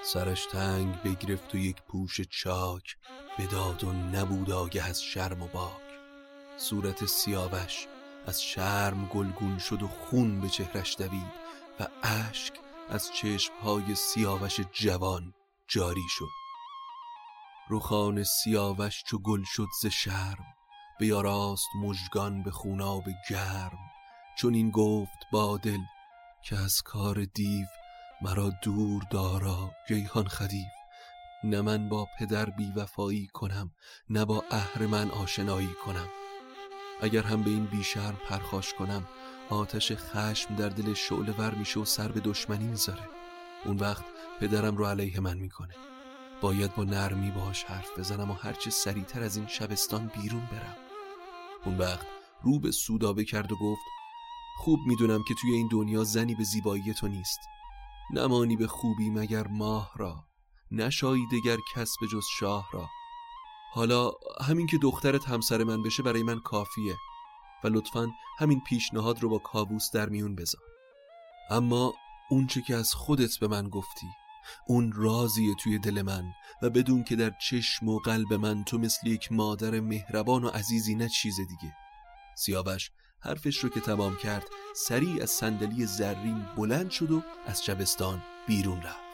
سرش 0.03 0.47
تنگ 0.47 1.03
بگرفت 1.03 1.55
و 1.55 1.59
یک 1.59 1.77
پوش 1.89 2.21
چاک 2.21 2.97
بداد 3.39 3.85
و 3.85 3.93
نبود 3.93 4.51
آگه 4.51 4.89
از 4.89 5.03
شرم 5.03 5.43
و 5.43 5.47
باک. 5.47 5.91
صورت 6.57 7.07
سیاوش 7.07 7.87
از 8.27 8.43
شرم 8.43 9.07
گلگون 9.07 9.59
شد 9.59 9.83
و 9.83 9.89
خون 9.89 10.41
به 10.41 10.49
چهرش 10.49 10.97
دوید 10.99 11.33
و 11.81 11.87
اشک 12.03 12.53
از 12.89 13.11
چشمهای 13.13 13.95
سیاوش 13.95 14.61
جوان 14.73 15.35
جاری 15.69 16.09
شد. 16.09 16.40
رخان 17.71 18.23
سیاوش 18.23 19.03
چو 19.07 19.19
گل 19.19 19.43
شد 19.45 19.69
ز 19.83 19.87
شرم 19.87 20.45
بیاراست 20.99 21.67
مژگان 21.83 22.43
به 22.43 22.51
خوناب 22.51 23.05
گرم. 23.31 23.79
چون 24.39 24.55
این 24.55 24.71
گفت 24.71 25.19
با 25.33 25.57
دل 25.57 25.81
که 26.45 26.57
از 26.57 26.83
کار 26.83 27.25
دیو 27.25 27.67
مرا 28.23 28.53
دور 28.63 29.03
دارا 29.11 29.71
گیهان 29.89 30.29
خدیو. 30.29 30.67
نه 31.45 31.61
من 31.61 31.89
با 31.89 32.07
پدر 32.19 32.51
بی 32.51 32.73
وفایی 32.77 33.27
کنم 33.27 33.71
نه 34.11 34.25
با 34.25 34.45
من 34.81 35.11
آشنایی 35.11 35.75
کنم. 35.87 36.09
اگر 37.03 37.23
هم 37.23 37.43
به 37.43 37.51
این 37.51 37.67
بیشرم 37.67 38.17
پرخاش 38.29 38.75
کنم 38.75 39.07
آتش 39.51 39.93
خشم 39.93 40.57
در 40.57 40.69
دل 40.69 40.95
شعله 40.95 41.33
ور 41.33 41.55
میشه 41.55 41.81
و 41.81 41.85
سر 41.85 42.13
به 42.13 42.21
دشمنی 42.21 42.67
می‌ذاره. 42.67 43.09
اون 43.65 43.77
وقت 43.77 44.05
پدرم 44.41 44.77
رو 44.77 44.87
علیه 44.87 45.21
من 45.21 45.39
می‌کنه. 45.39 45.75
باید 46.41 46.75
با 46.75 46.85
نرمی 46.85 47.31
باش 47.31 47.65
حرف 47.65 47.99
بزنم 47.99 48.31
و 48.31 48.35
هرچه 48.35 48.71
سریعتر 48.71 49.23
از 49.23 49.37
این 49.37 49.47
شبستان 49.47 50.07
بیرون 50.07 50.49
برم. 50.53 50.77
اون 51.65 51.79
وقت 51.79 52.07
رو 52.43 52.59
به 52.59 52.71
سودابه 52.71 53.25
کرد 53.25 53.53
و 53.53 53.57
گفت 53.57 53.83
خوب 54.59 54.81
می‌دونم 54.87 55.23
که 55.29 55.35
توی 55.35 55.53
این 55.53 55.69
دنیا 55.69 56.05
زنی 56.05 56.35
به 56.35 56.45
زیبایی 56.45 56.95
تو 56.95 57.09
نیست. 57.09 57.41
نمانی 58.15 58.57
به 58.57 58.67
خوبی 58.67 59.11
مگر 59.11 59.47
ماه 59.47 59.93
را 59.97 60.25
نشایی 60.71 61.27
دگر 61.33 61.57
کس 61.75 61.91
به 62.01 62.07
جز 62.07 62.25
شاه 62.39 62.69
را. 62.73 62.89
حالا 63.73 64.13
همین 64.41 64.67
که 64.67 64.79
دخترت 64.79 65.29
همسر 65.29 65.65
من 65.65 65.83
بشه 65.83 66.03
برای 66.03 66.23
من 66.23 66.41
کافیه 66.41 66.97
و 67.65 67.69
لطفا 67.69 68.11
همین 68.39 68.61
پیشنهاد 68.61 69.23
رو 69.23 69.29
با 69.29 69.39
کابوس 69.39 69.91
در 69.91 70.09
میون 70.09 70.35
بذار. 70.35 70.63
اما 71.51 71.93
اونچه 72.31 72.63
که 72.63 72.77
از 72.77 72.95
خودت 72.95 73.39
به 73.39 73.49
من 73.49 73.69
گفتی 73.69 74.07
اون 74.67 74.93
رازیه 74.93 75.55
توی 75.55 75.79
دل 75.79 76.03
من 76.03 76.25
و 76.63 76.71
بدون 76.71 77.05
که 77.05 77.17
در 77.17 77.31
چشم 77.31 77.89
و 77.89 77.99
قلب 77.99 78.33
من 78.33 78.65
تو 78.65 78.79
مثل 78.79 79.07
یک 79.07 79.33
مادر 79.33 79.81
مهربان 79.81 80.45
و 80.45 80.49
عزیزی 80.49 80.95
نه 80.95 81.09
چیز 81.09 81.37
دیگه. 81.37 81.77
سیاوش 82.37 82.91
حرفش 83.21 83.57
رو 83.57 83.69
که 83.69 83.81
تمام 83.81 84.17
کرد 84.17 84.45
سریع 84.77 85.23
از 85.23 85.31
صندلی 85.31 85.87
زرین 85.87 86.47
بلند 86.57 86.91
شد 86.91 87.11
و 87.11 87.23
از 87.47 87.65
شبستان 87.65 88.23
بیرون 88.47 88.83
رفت. 88.83 89.10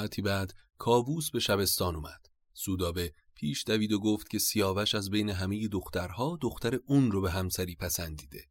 ساعتی 0.00 0.22
بعد 0.22 0.54
کاووس 0.78 1.30
به 1.30 1.40
شبستان 1.40 1.96
اومد. 1.96 2.26
سودابه 2.54 3.12
پیش 3.34 3.64
دوید 3.66 3.92
و 3.92 3.98
گفت 3.98 4.30
که 4.30 4.38
سیاوش 4.38 4.94
از 4.94 5.10
بین 5.10 5.30
همه 5.30 5.68
دخترها 5.68 6.38
دختر 6.42 6.80
اون 6.86 7.12
رو 7.12 7.20
به 7.20 7.30
همسری 7.30 7.74
پسندیده 7.74 8.44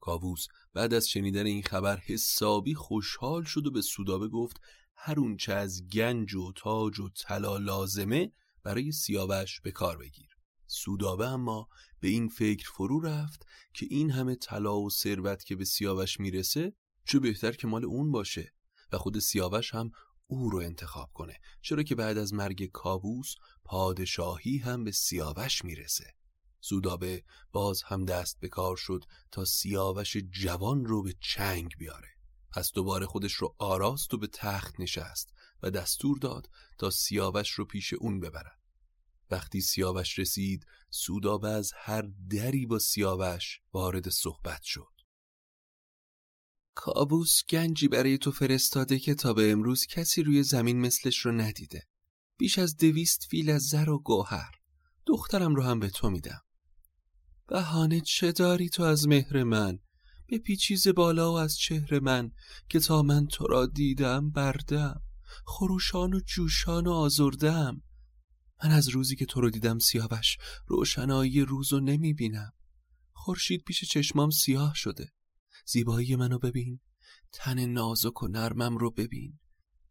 کاووس 0.00 0.46
بعد 0.74 0.94
از 0.94 1.08
شنیدن 1.08 1.46
این 1.46 1.62
خبر 1.62 1.96
حسابی 1.96 2.74
خوشحال 2.74 3.44
شد 3.44 3.66
و 3.66 3.70
به 3.70 3.82
سودابه 3.82 4.28
گفت 4.28 4.60
هر 4.96 5.20
اونچه 5.20 5.52
از 5.52 5.88
گنج 5.88 6.34
و 6.34 6.52
تاج 6.56 7.00
و 7.00 7.08
طلا 7.08 7.56
لازمه 7.56 8.32
برای 8.62 8.92
سیاوش 8.92 9.60
به 9.60 9.70
کار 9.70 9.98
بگیر 9.98 10.30
سودابه 10.66 11.26
اما 11.26 11.68
به 12.00 12.08
این 12.08 12.28
فکر 12.28 12.70
فرو 12.70 13.00
رفت 13.00 13.46
که 13.74 13.86
این 13.90 14.10
همه 14.10 14.34
طلا 14.34 14.78
و 14.78 14.90
ثروت 14.90 15.44
که 15.44 15.56
به 15.56 15.64
سیاوش 15.64 16.20
می‌رسه 16.20 16.72
چه 17.04 17.18
بهتر 17.18 17.52
که 17.52 17.66
مال 17.66 17.84
اون 17.84 18.12
باشه 18.12 18.52
و 18.92 18.98
خود 18.98 19.18
سیاوش 19.18 19.74
هم 19.74 19.90
او 20.26 20.50
رو 20.50 20.58
انتخاب 20.58 21.10
کنه. 21.14 21.40
چرا 21.62 21.82
که 21.82 21.94
بعد 21.94 22.18
از 22.18 22.34
مرگ 22.34 22.70
کاووس 22.70 23.34
پادشاهی 23.64 24.58
هم 24.58 24.84
به 24.84 24.92
سیاوش 24.92 25.64
می‌رسه. 25.64 26.14
سودابه 26.60 27.24
باز 27.52 27.82
هم 27.82 28.04
دست 28.04 28.40
به 28.40 28.48
کار 28.48 28.76
شد 28.76 29.04
تا 29.30 29.44
سیاوش 29.44 30.16
جوان 30.16 30.84
رو 30.84 31.02
به 31.02 31.14
چنگ 31.20 31.76
بیاره. 31.78 32.08
پس 32.50 32.72
دوباره 32.72 33.06
خودش 33.06 33.32
رو 33.32 33.54
آراست 33.58 34.14
و 34.14 34.18
به 34.18 34.26
تخت 34.26 34.80
نشست 34.80 35.32
و 35.62 35.70
دستور 35.70 36.18
داد 36.18 36.50
تا 36.78 36.90
سیاوش 36.90 37.50
رو 37.50 37.64
پیش 37.64 37.92
اون 37.92 38.20
ببرد 38.20 38.60
وقتی 39.30 39.60
سیاوش 39.60 40.18
رسید 40.18 40.66
سودابه 40.90 41.48
از 41.48 41.72
هر 41.76 42.02
دری 42.30 42.66
با 42.66 42.78
سیاوش 42.78 43.60
وارد 43.72 44.08
صحبت 44.08 44.62
شد. 44.62 44.95
کابوس 46.76 47.40
گنجی 47.48 47.88
برای 47.88 48.18
تو 48.18 48.32
فرستاده 48.32 48.98
که 48.98 49.14
تا 49.14 49.32
به 49.32 49.52
امروز 49.52 49.86
کسی 49.86 50.22
روی 50.22 50.42
زمین 50.42 50.80
مثلش 50.80 51.18
رو 51.18 51.32
ندیده. 51.32 51.82
بیش 52.38 52.58
از 52.58 52.76
دویست 52.76 53.26
فیل 53.30 53.50
از 53.50 53.62
زر 53.62 53.90
و 53.90 53.98
گوهر. 53.98 54.50
دخترم 55.06 55.54
رو 55.54 55.62
هم 55.62 55.80
به 55.80 55.90
تو 55.90 56.10
میدم. 56.10 56.40
بهانه 57.48 58.00
چه 58.00 58.32
داری 58.32 58.68
تو 58.68 58.82
از 58.82 59.08
مهر 59.08 59.42
من؟ 59.42 59.78
به 60.26 60.38
پیچیز 60.38 60.88
بالا 60.88 61.32
و 61.32 61.36
از 61.36 61.56
چهر 61.56 62.00
من 62.00 62.30
که 62.68 62.80
تا 62.80 63.02
من 63.02 63.26
تو 63.26 63.46
را 63.46 63.66
دیدم 63.66 64.30
بردم. 64.30 65.02
خروشان 65.46 66.14
و 66.14 66.20
جوشان 66.20 66.86
و 66.86 66.92
آزردم. 66.92 67.82
من 68.64 68.70
از 68.70 68.88
روزی 68.88 69.16
که 69.16 69.26
تو 69.26 69.40
رو 69.40 69.50
دیدم 69.50 69.78
سیاوش 69.78 70.36
روشنایی 70.66 71.40
روز 71.40 71.72
رو 71.72 71.80
نمی 71.80 72.14
بینم 72.14 72.52
خورشید 73.12 73.62
پیش 73.64 73.84
چشمام 73.84 74.30
سیاه 74.30 74.74
شده. 74.74 75.15
زیبایی 75.66 76.16
منو 76.16 76.38
ببین. 76.38 76.80
تن 77.32 77.66
نازک 77.66 78.22
و 78.22 78.28
نرمم 78.28 78.78
رو 78.78 78.90
ببین. 78.90 79.38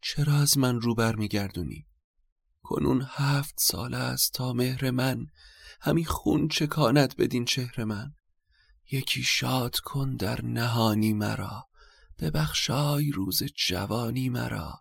چرا 0.02 0.34
از 0.34 0.58
من 0.58 0.80
رو 0.80 0.94
بر 0.94 1.16
میگردونی؟ 1.16 1.86
کنون 2.62 3.06
هفت 3.08 3.54
سال 3.58 3.94
است 3.94 4.32
تا 4.32 4.52
مهر 4.52 4.90
من. 4.90 5.26
همی 5.80 6.04
خون 6.04 6.48
چکاند 6.48 7.16
بدین 7.16 7.44
چهر 7.44 7.84
من. 7.84 8.14
یکی 8.90 9.22
شاد 9.22 9.76
کن 9.76 10.16
در 10.16 10.44
نهانی 10.44 11.12
مرا. 11.12 11.68
ببخشای 12.18 13.10
روز 13.10 13.42
جوانی 13.42 14.28
مرا. 14.28 14.80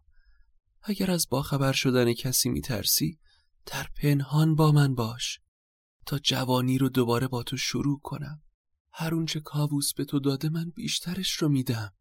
اگر 0.84 1.12
از 1.12 1.28
باخبر 1.30 1.72
شدن 1.72 2.14
کسی 2.14 2.50
میترسی 2.50 3.20
در 3.66 3.88
پنهان 4.02 4.56
با 4.56 4.72
من 4.72 4.96
باش. 4.96 5.40
تا 6.06 6.20
جوانی 6.20 6.78
رو 6.78 6.90
دوباره 6.90 7.28
با 7.28 7.44
تو 7.44 7.58
شروع 7.58 8.00
کنم. 8.00 8.42
هر 8.98 9.14
اونچه 9.14 9.40
کاووس 9.40 9.94
به 9.94 10.06
تو 10.06 10.20
داده 10.20 10.50
من 10.50 10.70
بیشترش 10.70 11.32
رو 11.32 11.50
میدم. 11.50 11.94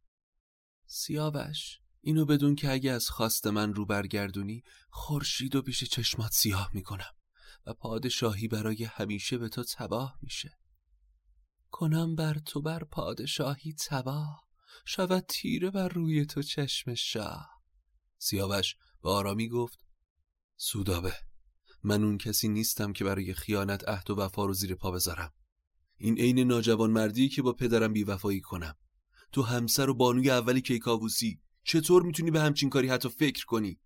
سیاوش 0.87 1.81
اینو 2.01 2.25
بدون 2.25 2.55
که 2.55 2.73
اگه 2.73 2.91
از 2.91 3.09
خواست 3.09 3.47
من 3.47 3.75
رو 3.75 3.87
برگردونی 3.87 4.63
خورشید 4.91 5.57
و 5.57 5.63
پیش 5.63 5.85
چشمات 5.85 6.33
سیاه 6.33 6.71
می‌کنم 6.75 7.13
و 7.67 7.75
پادشاهی 7.75 8.49
برای 8.49 8.85
همیشه 8.85 9.39
به 9.39 9.49
تو 9.49 9.65
تباه 9.65 10.19
میشه. 10.23 10.59
کنم 11.71 12.15
بر 12.15 12.35
تو 12.35 12.63
بر 12.63 12.85
پادشاهی 12.85 13.75
تباه 13.89 14.45
شود 14.87 15.25
تیره 15.29 15.71
بر 15.71 15.89
روی 15.89 16.27
تو 16.27 16.43
چشم 16.43 16.95
شاه. 16.95 17.49
سیاوش 18.19 18.77
به 19.03 19.11
آرامی 19.11 19.49
گفت 19.49 19.79
سودابه 20.57 21.15
من 21.83 22.05
اون 22.05 22.19
کسی 22.19 22.49
نیستم 22.49 22.93
که 22.93 23.05
برای 23.05 23.35
خیانت 23.35 23.89
عهد 23.89 24.11
و 24.11 24.15
وفا 24.15 24.45
رو 24.45 24.53
زیر 24.53 24.75
پا 24.75 24.91
بذارم. 24.91 25.33
این 25.97 26.19
عین 26.19 26.39
ناجوان 26.39 26.91
مردی 26.91 27.29
که 27.29 27.43
با 27.43 27.53
پدرم 27.53 27.93
بیوفایی 27.93 28.41
کنم. 28.41 28.77
تو 29.33 29.43
همسر 29.43 29.91
و 29.91 29.95
بانوی 29.95 30.31
اولی 30.31 30.61
کیکاووسی 30.61 31.41
چطور 31.65 32.03
می‌تونی 32.03 32.31
به 32.31 32.41
همچین 32.41 32.71
کاری 32.71 32.89
حتی 32.89 33.09
فکر 33.09 33.45
کنی؟ 33.45 33.81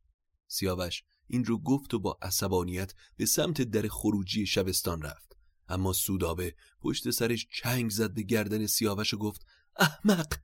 سیاوش 0.46 1.02
این 1.26 1.44
رو 1.44 1.58
گفت 1.58 1.94
و 1.94 1.98
با 1.98 2.18
عصبانیت 2.22 2.94
به 3.16 3.26
سمت 3.26 3.62
در 3.62 3.88
خروجی 3.88 4.46
شبستان 4.46 5.02
رفت. 5.02 5.36
اما 5.68 5.92
سودابه 5.92 6.54
پشت 6.80 7.10
سرش 7.10 7.46
چنگ 7.52 7.90
زد 7.90 8.14
به 8.14 8.22
گردن 8.22 8.66
سیاوش 8.66 9.14
و 9.14 9.18
گفت 9.18 9.46
احمق 9.76 10.34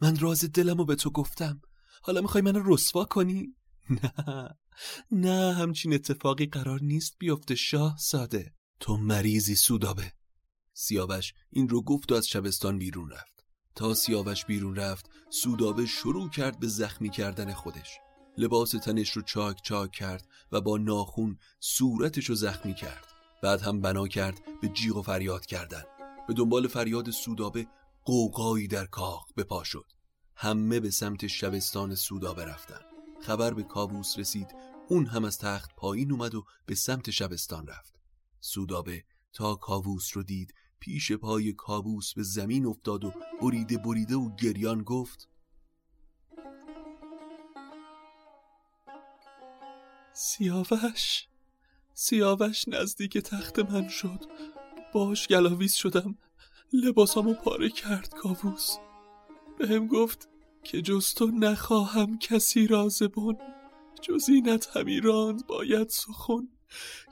من 0.00 0.18
راز 0.18 0.44
دلمو 0.44 0.84
به 0.84 0.94
تو 0.94 1.10
گفتم. 1.10 1.60
حالا 2.02 2.20
می‌خوای 2.20 2.42
منو 2.42 2.62
رسوا 2.74 3.04
کنی؟ 3.04 3.56
نه 4.02 4.48
نه 5.12 5.54
همچین 5.54 5.94
اتفاقی 5.94 6.46
قرار 6.46 6.80
نیست 6.82 7.16
بیفته 7.18 7.54
شاه 7.54 7.96
ساده 7.98 8.54
تو 8.80 8.96
مریضی 8.96 9.54
سودابه. 9.54 10.12
سیاوش 10.78 11.32
این 11.50 11.68
رو 11.68 11.82
گفت 11.82 12.12
و 12.12 12.14
از 12.14 12.28
شبستان 12.28 12.78
بیرون 12.78 13.10
رفت. 13.10 13.44
تا 13.74 13.94
سیاوش 13.94 14.44
بیرون 14.44 14.76
رفت 14.76 15.10
سودابه 15.30 15.86
شروع 15.86 16.30
کرد 16.30 16.60
به 16.60 16.68
زخمی 16.68 17.10
کردن 17.10 17.52
خودش. 17.52 17.98
لباس 18.38 18.70
تنش 18.70 19.10
رو 19.10 19.22
چاک 19.22 19.62
چاک 19.62 19.90
کرد 19.90 20.28
و 20.52 20.60
با 20.60 20.78
ناخون 20.78 21.38
صورتش 21.60 22.26
رو 22.26 22.34
زخمی 22.34 22.74
کرد. 22.74 23.06
بعد 23.42 23.60
هم 23.60 23.80
بنا 23.80 24.08
کرد 24.08 24.40
به 24.62 24.68
جیغ 24.68 24.96
و 24.96 25.02
فریاد 25.02 25.46
کردن. 25.46 25.82
به 26.28 26.34
دنبال 26.34 26.68
فریاد 26.68 27.10
سودابه 27.10 27.66
قوقایی 28.04 28.68
در 28.68 28.86
کاخ 28.86 29.32
به 29.36 29.44
پا 29.44 29.64
شد. 29.64 29.86
همه 30.34 30.80
به 30.80 30.90
سمت 30.90 31.26
شبستان 31.26 31.94
سودابه 31.94 32.44
رفتن. 32.44 32.80
خبر 33.22 33.54
به 33.54 33.62
کابوس 33.62 34.18
رسید. 34.18 34.48
اون 34.88 35.06
هم 35.06 35.24
از 35.24 35.38
تخت 35.38 35.70
پایین 35.76 36.12
اومد 36.12 36.34
و 36.34 36.44
به 36.66 36.74
سمت 36.74 37.10
شبستان 37.10 37.66
رفت. 37.66 37.94
سودابه 38.40 39.04
تا 39.32 39.54
کاووس 39.54 40.16
رو 40.16 40.22
دید 40.22 40.54
پیش 40.80 41.12
پای 41.12 41.52
کابوس 41.52 42.14
به 42.14 42.22
زمین 42.22 42.66
افتاد 42.66 43.04
و 43.04 43.12
بریده 43.42 43.78
بریده 43.78 44.14
و 44.16 44.36
گریان 44.36 44.82
گفت 44.82 45.28
سیاوش 50.12 51.28
سیاوش 51.94 52.68
نزدیک 52.68 53.18
تخت 53.18 53.58
من 53.58 53.88
شد. 53.88 54.24
باش 54.92 55.28
گلاویز 55.28 55.74
شدم. 55.74 56.18
لباسامو 56.72 57.34
پاره 57.34 57.70
کرد 57.70 58.08
کاووس 58.08 58.76
بهم 59.58 59.86
گفت 59.86 60.28
که 60.64 60.82
جز 60.82 61.14
تو 61.14 61.26
نخواهم 61.26 62.18
کسی 62.18 62.66
را 62.66 62.88
زبون. 62.88 63.38
جز 64.02 64.28
اینت 64.28 64.76
همی 64.76 65.00
باید 65.48 65.88
سخن. 65.88 66.48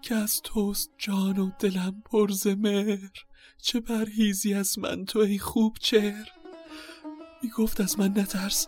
که 0.02 0.14
از 0.14 0.42
توست 0.42 0.90
جان 0.98 1.38
و 1.38 1.50
دلم 1.58 2.02
پرز 2.04 2.46
مهر 2.46 3.12
چه 3.62 3.80
پرهیزی 3.80 4.54
از 4.54 4.78
من 4.78 5.04
تو 5.04 5.18
ای 5.18 5.38
خوب 5.38 5.76
چهر. 5.80 6.30
می‌گفت 7.42 7.80
از 7.80 7.98
من 7.98 8.18
نترس. 8.18 8.66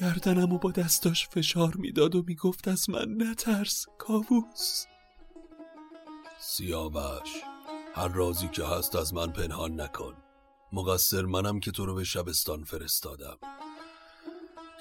گردنم 0.00 0.52
و 0.52 0.58
با 0.58 0.70
دستاش 0.70 1.28
فشار 1.28 1.76
می‌داد 1.76 2.14
و 2.14 2.24
می‌گفت 2.26 2.68
از 2.68 2.90
من 2.90 3.16
نترس 3.18 3.86
کاووس. 3.98 4.84
سیاوش 6.38 7.30
هر 7.94 8.08
رازی 8.08 8.48
که 8.48 8.64
هست 8.64 8.96
از 8.96 9.14
من 9.14 9.32
پنهان 9.32 9.80
نکن. 9.80 10.14
مقصر 10.72 11.22
منم 11.22 11.60
که 11.60 11.70
تو 11.70 11.86
رو 11.86 11.94
به 11.94 12.04
شبستان 12.04 12.64
فرستادم. 12.64 13.38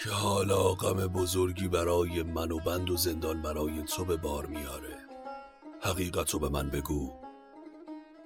که 0.03 0.09
حالا 0.09 0.63
غم 0.63 1.07
بزرگی 1.07 1.67
برای 1.67 2.23
من 2.23 2.51
و 2.51 2.59
بند 2.59 2.89
و 2.89 2.97
زندان 2.97 3.41
برای 3.41 3.83
تو 3.83 4.05
به 4.05 4.17
بار 4.17 4.45
میاره. 4.45 4.97
حقیقت 5.81 6.29
رو 6.29 6.39
به 6.39 6.49
من 6.49 6.69
بگو. 6.69 7.13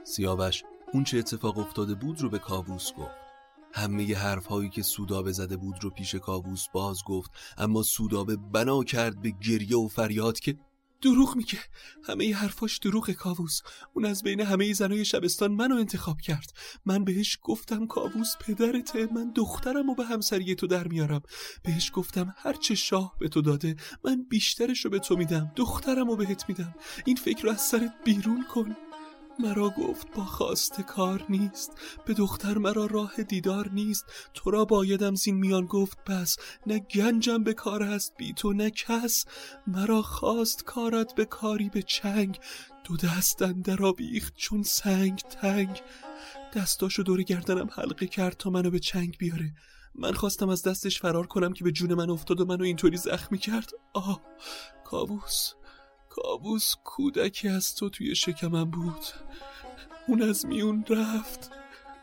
سیاوش 0.03 0.63
اون 0.93 1.03
چه 1.03 1.17
اتفاق 1.17 1.57
افتاده 1.57 1.95
بود 1.95 2.21
رو 2.21 2.29
به 2.29 2.39
کاووس 2.39 2.93
گفت. 2.93 3.29
همه 3.73 4.15
حرفهایی 4.15 4.69
که 4.69 4.81
سودابه 4.81 5.31
زده 5.31 5.57
بود 5.57 5.75
رو 5.83 5.89
پیش 5.89 6.15
کاووس 6.15 6.67
باز 6.73 7.03
گفت 7.05 7.31
اما 7.57 7.83
سودابه 7.83 8.35
بنا 8.35 8.83
کرد 8.83 9.21
به 9.21 9.33
گریه 9.41 9.77
و 9.77 9.87
فریاد 9.87 10.39
که 10.39 10.57
دروغ 11.01 11.35
میگه. 11.35 11.59
همه 12.03 12.35
حرفاش 12.35 12.77
دروغ 12.77 13.11
کاووس. 13.11 13.61
اون 13.93 14.05
از 14.05 14.23
بین 14.23 14.41
همه 14.41 14.73
زنای 14.73 15.05
شبستان 15.05 15.51
منو 15.51 15.75
انتخاب 15.75 16.21
کرد. 16.21 16.53
من 16.85 17.03
بهش 17.03 17.39
گفتم 17.41 17.87
کاووس 17.87 18.37
پدرته 18.37 19.13
من 19.13 19.31
دخترم 19.35 19.89
و 19.89 19.95
به 19.95 20.05
همسری 20.05 20.55
تو 20.55 20.67
در 20.67 20.87
میارم. 20.87 21.21
بهش 21.63 21.91
گفتم 21.93 22.33
هرچه 22.37 22.75
شاه 22.75 23.15
به 23.19 23.29
تو 23.29 23.41
داده 23.41 23.75
من 24.05 24.25
بیشترش 24.29 24.85
رو 24.85 24.91
به 24.91 24.99
تو 24.99 25.15
میدم 25.15 25.51
دخترم 25.55 26.07
رو 26.07 26.15
بهت 26.15 26.49
میدم. 26.49 26.75
این 27.05 27.15
فکر 27.15 27.43
رو 27.43 27.51
از 27.51 27.61
سرت 27.61 27.93
بیرون 28.05 28.45
کن. 28.53 28.75
مرا 29.39 29.69
گفت 29.69 30.07
با 30.15 30.25
خواست 30.25 30.81
کار 30.81 31.25
نیست. 31.29 31.71
به 32.05 32.13
دختر 32.13 32.57
مرا 32.57 32.85
راه 32.85 33.23
دیدار 33.23 33.69
نیست. 33.69 34.05
تو 34.33 34.51
را 34.51 34.65
بایدم 34.65 35.15
زین 35.15 35.35
میان 35.35 35.65
گفت 35.65 36.03
بس. 36.03 36.37
نه 36.67 36.79
گنجم 36.79 37.43
به 37.43 37.53
کار 37.53 37.83
است 37.83 38.13
بی 38.17 38.33
تو 38.33 38.53
نه 38.53 38.71
کس. 38.71 39.25
مرا 39.67 40.01
خواست 40.01 40.63
کارت 40.63 41.15
به 41.15 41.25
کاری 41.25 41.69
به 41.69 41.81
چنگ. 41.81 42.39
دو 42.83 42.97
دستن 42.97 43.61
در 43.61 43.83
آویخت 43.83 44.33
چون 44.35 44.63
سنگ 44.63 45.19
تنگ. 45.19 45.81
دستاشو 46.53 47.03
دور 47.03 47.23
گردنم 47.23 47.69
حلقه 47.73 48.07
کرد 48.07 48.37
تا 48.37 48.49
منو 48.49 48.69
به 48.69 48.79
چنگ 48.79 49.17
بیاره. 49.17 49.53
من 49.95 50.13
خواستم 50.13 50.49
از 50.49 50.63
دستش 50.63 50.99
فرار 50.99 51.27
کنم 51.27 51.53
که 51.53 51.63
به 51.63 51.71
جون 51.71 51.93
من 51.93 52.09
افتاد 52.09 52.41
و 52.41 52.45
منو 52.45 52.63
اینطوری 52.63 52.97
زخمی 52.97 53.37
کرد. 53.37 53.71
آه 53.93 54.21
کابوس 54.85 55.53
کابوس 56.09 56.75
کودکی 56.83 57.47
از 57.47 57.75
تو 57.75 57.89
توی 57.89 58.15
شکمم 58.15 58.71
بود. 58.71 59.05
اون 60.07 60.21
از 60.21 60.45
میون 60.45 60.85
رفت. 60.89 61.51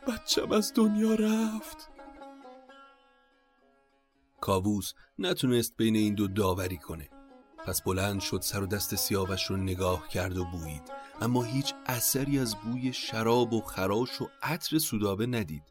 بچم 0.09 0.53
از 0.53 0.73
دنیا 0.75 1.15
رفت. 1.15 1.91
کابوس 4.41 4.93
نتونست 5.19 5.77
بین 5.77 5.97
این 5.97 6.15
دو 6.15 6.29
داوری 6.29 6.77
کنه. 6.77 7.09
پس 7.67 7.83
بلند 7.83 8.21
شد 8.21 8.41
سر 8.41 8.63
و 8.63 8.67
دست 8.67 8.95
سیاوش 8.95 9.45
رو 9.45 9.57
نگاه 9.57 10.09
کرد 10.09 10.37
و 10.37 10.45
بویید. 10.45 10.83
اما 11.21 11.43
هیچ 11.43 11.75
اثری 11.87 12.39
از 12.39 12.57
بوی 12.57 12.93
شراب 12.93 13.53
و 13.53 13.61
خراش 13.61 14.21
و 14.21 14.29
عطر 14.43 14.79
سودابه 14.79 15.27
ندید. 15.27 15.63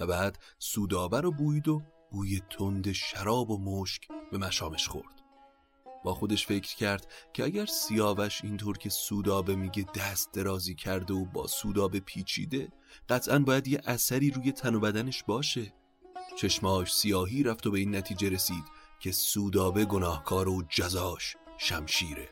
و 0.00 0.06
بعد 0.06 0.38
سودابه 0.58 1.20
رو 1.20 1.32
بویید 1.32 1.68
و 1.68 1.82
بوی 2.10 2.40
تند 2.50 2.92
شراب 2.92 3.50
و 3.50 3.58
مشک 3.58 4.08
به 4.32 4.38
مشامش 4.38 4.88
خورد. 4.88 5.15
با 6.06 6.14
خودش 6.14 6.46
فکر 6.46 6.76
کرد 6.76 7.06
که 7.32 7.44
اگر 7.44 7.66
سیاوش 7.66 8.44
اینطور 8.44 8.78
که 8.78 8.90
سودابه 8.90 9.56
میگه 9.56 9.86
دست 9.94 10.32
درازی 10.32 10.74
کرده 10.74 11.14
و 11.14 11.24
با 11.24 11.46
سودابه 11.46 12.00
پیچیده 12.00 12.68
قطعا 13.08 13.38
باید 13.38 13.68
یه 13.68 13.80
اثری 13.84 14.30
روی 14.30 14.52
تن 14.52 14.74
و 14.74 14.80
بدنش 14.80 15.24
باشه. 15.24 15.72
چشماش 16.38 16.94
سیاهی 16.94 17.42
رفت 17.42 17.66
و 17.66 17.70
به 17.70 17.78
این 17.78 17.96
نتیجه 17.96 18.28
رسید 18.28 18.64
که 19.00 19.12
سودابه 19.12 19.84
گناهکار 19.84 20.48
و 20.48 20.62
جزاش 20.68 21.36
شمشیره. 21.58 22.28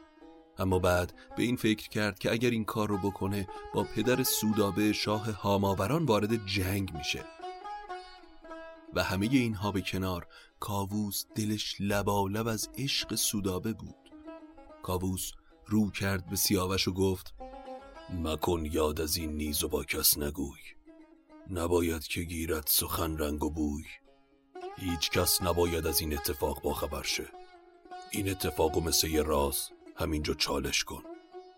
اما 0.59 0.79
بعد 0.79 1.15
به 1.37 1.43
این 1.43 1.57
فکر 1.57 1.89
کرد 1.89 2.19
که 2.19 2.33
اگر 2.33 2.51
این 2.51 2.65
کار 2.65 2.89
رو 2.89 2.99
بکنه 2.99 3.49
با 3.75 3.85
پدر 3.85 4.23
سودابه 4.23 4.93
شاه 4.93 5.31
هاماوران 5.31 6.05
وارد 6.05 6.47
جنگ 6.47 6.93
میشه. 6.97 7.25
و 8.95 9.03
همه 9.03 9.29
اینها 9.33 9.73
به 9.73 9.81
کنار 9.81 10.27
کاووس 10.65 11.25
دلش 11.35 11.77
لبالب 11.81 12.47
از 12.47 12.69
عشق 12.79 13.15
سودابه 13.15 13.73
بود. 13.73 14.13
کاووس 14.83 15.33
رو 15.67 15.91
کرد 15.91 16.27
به 16.31 16.37
سیاوش 16.37 16.89
و 16.89 16.93
گفت 16.93 17.35
مکن 18.11 18.67
یاد 18.73 19.01
از 19.01 19.17
این 19.17 19.37
نیز 19.37 19.65
و 19.65 19.69
با 19.69 19.85
کس 19.85 20.19
نگوی. 20.19 20.61
نباید 21.51 22.03
که 22.03 22.23
گیرد 22.23 22.67
سخن 22.67 23.19
رنگ 23.19 23.45
و 23.45 23.51
بوی. 23.51 23.85
هیچ 24.77 25.11
کس 25.11 25.43
نباید 25.43 25.87
از 25.87 26.01
این 26.01 26.13
اتفاق 26.13 26.63
باخبر 26.63 27.03
شه. 27.03 27.29
این 28.11 28.31
اتفاق 28.31 28.77
و 28.77 28.81
مثل 28.81 29.09
یه 29.09 29.23
راز 29.23 29.71
همینجا 29.97 30.35
چالش 30.35 30.85
کن. 30.85 31.03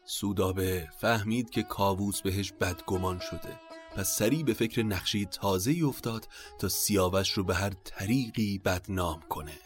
سودابه 0.05 0.88
فهمید 1.01 1.51
که 1.51 1.62
کاووس 1.62 2.23
بهش 2.23 2.53
بدگمان 2.53 3.19
شده. 3.19 3.65
پس 3.96 4.16
سریع 4.16 4.42
به 4.42 4.54
فکر 4.54 4.82
نقشه 4.82 5.24
تازه 5.24 5.74
افتاد 5.85 6.28
تا 6.59 6.68
سیاوش 6.68 7.30
رو 7.30 7.44
به 7.44 7.54
هر 7.54 7.70
طریقی 7.85 8.59
بدنام 8.59 9.20
کنه. 9.28 9.59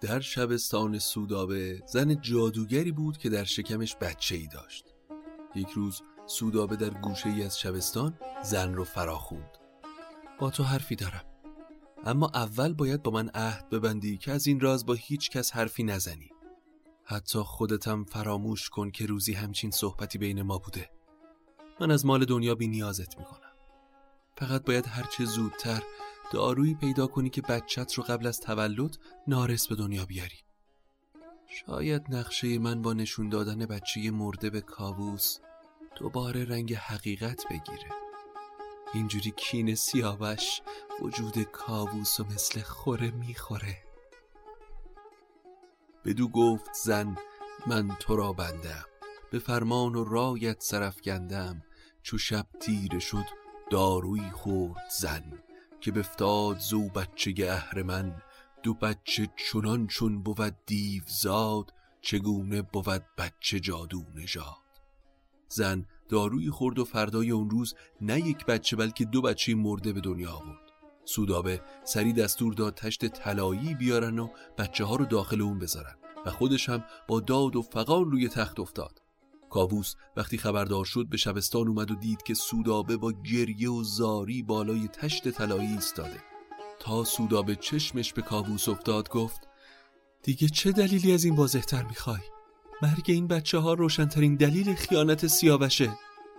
در 0.00 0.20
شبستان 0.20 0.98
سودابه 0.98 1.82
زن 1.86 2.20
جادوگری 2.20 2.92
بود 2.92 3.18
که 3.18 3.28
در 3.30 3.44
شکمش 3.44 3.96
بچه 3.96 4.34
ای 4.34 4.46
داشت. 4.46 4.84
یک 5.54 5.68
روز 5.68 6.02
سودابه 6.26 6.76
در 6.76 6.90
گوشه 6.90 7.28
ای 7.28 7.42
از 7.42 7.58
شبستان 7.58 8.18
زن 8.44 8.74
رو 8.74 8.84
فراخوند. 8.84 9.58
با 10.38 10.50
تو 10.50 10.62
حرفی 10.62 10.96
دارم. 10.96 11.31
اما 12.04 12.30
اول 12.34 12.74
باید 12.74 13.02
با 13.02 13.10
من 13.10 13.28
عهد 13.28 13.68
ببندی 13.68 14.18
که 14.18 14.32
از 14.32 14.46
این 14.46 14.60
راز 14.60 14.86
با 14.86 14.94
هیچ 14.94 15.30
کس 15.30 15.52
حرفی 15.52 15.82
نزنی. 15.82 16.30
حتی 17.04 17.38
خودتم 17.38 18.04
فراموش 18.04 18.68
کن 18.68 18.90
که 18.90 19.06
روزی 19.06 19.32
همچین 19.32 19.70
صحبتی 19.70 20.18
بین 20.18 20.42
ما 20.42 20.58
بوده. 20.58 20.90
من 21.80 21.90
از 21.90 22.06
مال 22.06 22.24
دنیا 22.24 22.54
بی 22.54 22.68
نیازت 22.68 23.18
می‌کنم. 23.18 23.52
فقط 24.36 24.64
باید 24.64 24.86
هرچه 24.86 25.24
زودتر 25.24 25.82
دارویی 26.32 26.74
پیدا 26.74 27.06
کنی 27.06 27.30
که 27.30 27.42
بچت 27.42 27.94
رو 27.94 28.02
قبل 28.02 28.26
از 28.26 28.40
تولد 28.40 28.96
نارس 29.28 29.68
به 29.68 29.74
دنیا 29.74 30.06
بیاری. 30.06 30.38
شاید 31.46 32.02
نقشه 32.08 32.58
من 32.58 32.82
با 32.82 32.92
نشون 32.92 33.28
دادن 33.28 33.66
بچه 33.66 34.10
مرده 34.10 34.50
به 34.50 34.60
کاووس 34.60 35.38
دوباره 35.96 36.44
رنگ 36.44 36.74
حقیقت 36.74 37.44
بگیره. 37.50 37.88
اینجوری 38.94 39.30
کین 39.30 39.74
سیاوش 39.74 40.60
وجود 41.00 41.42
کاووس 41.42 42.20
و 42.20 42.24
مثل 42.24 42.60
خوره 42.60 43.10
می‌خوره. 43.10 43.84
بدو 46.04 46.28
گفت 46.28 46.74
زن 46.84 47.16
من 47.66 47.88
تو 48.00 48.16
را 48.16 48.32
بندم. 48.32 48.84
به 49.30 49.38
فرمان 49.38 49.94
و 49.94 50.04
رایت 50.04 50.62
سرفکندم 50.62 51.62
چو 52.02 52.18
شب 52.18 52.46
تیره 52.60 52.98
شد 52.98 53.24
داروی 53.70 54.30
خورد 54.30 54.90
زن. 55.00 55.42
که 55.80 55.92
بفتاد 55.92 56.58
زو 56.58 56.88
بچه 56.88 57.82
من. 57.82 58.22
دو 58.62 58.74
بچه 58.74 59.28
چنان 59.36 59.86
چون 59.86 60.22
بود 60.22 60.56
دیو 60.66 61.02
زاد 61.06 61.72
چگونه 62.00 62.62
بود 62.62 63.02
بچه 63.18 63.60
جادو 63.60 64.04
نژاد. 64.14 64.62
زن 65.48 65.86
داروی 66.12 66.50
خورد 66.50 66.78
و 66.78 66.84
فردای 66.84 67.30
اون 67.30 67.50
روز 67.50 67.74
نه 68.00 68.20
یک 68.20 68.46
بچه 68.46 68.76
بلکه 68.76 69.04
دو 69.04 69.22
بچه 69.22 69.54
مرده 69.54 69.92
به 69.92 70.00
دنیا 70.00 70.32
آورد. 70.32 70.72
سودابه 71.04 71.60
سری 71.84 72.12
دستور 72.12 72.54
داد 72.54 72.74
تشت 72.74 73.06
طلایی 73.06 73.74
بیارن 73.74 74.18
و 74.18 74.28
بچه 74.58 74.84
ها 74.84 74.96
رو 74.96 75.04
داخل 75.04 75.42
اون 75.42 75.58
بذارن 75.58 75.94
و 76.26 76.30
خودش 76.30 76.68
هم 76.68 76.84
با 77.08 77.20
داد 77.20 77.56
و 77.56 77.62
فقان 77.62 78.10
روی 78.10 78.28
تخت 78.28 78.60
افتاد. 78.60 79.02
کاووس 79.50 79.94
وقتی 80.16 80.38
خبردار 80.38 80.84
شد 80.84 81.06
به 81.10 81.16
شبستان 81.16 81.68
اومد 81.68 81.90
و 81.90 81.94
دید 81.94 82.22
که 82.22 82.34
سودابه 82.34 82.96
با 82.96 83.12
گریه 83.12 83.70
و 83.70 83.82
زاری 83.82 84.42
بالای 84.42 84.88
تشت 84.88 85.28
طلایی 85.28 85.72
ایستاده. 85.72 86.20
تا 86.80 87.04
سودابه 87.04 87.56
چشمش 87.56 88.12
به 88.12 88.22
کاووس 88.22 88.68
افتاد 88.68 89.08
گفت 89.08 89.40
دیگه 90.22 90.48
چه 90.48 90.72
دلیلی 90.72 91.12
از 91.12 91.24
این 91.24 91.36
واضحتر 91.36 91.82
می‌خوای؟ 91.82 92.20
مرگ 92.82 93.04
این 93.06 93.26
بچه 93.26 93.58
ها 93.58 93.74
روشنترین 93.74 94.36
دلیل 94.36 94.74
خیانت 94.74 95.26
سیاوشه. 95.26 95.98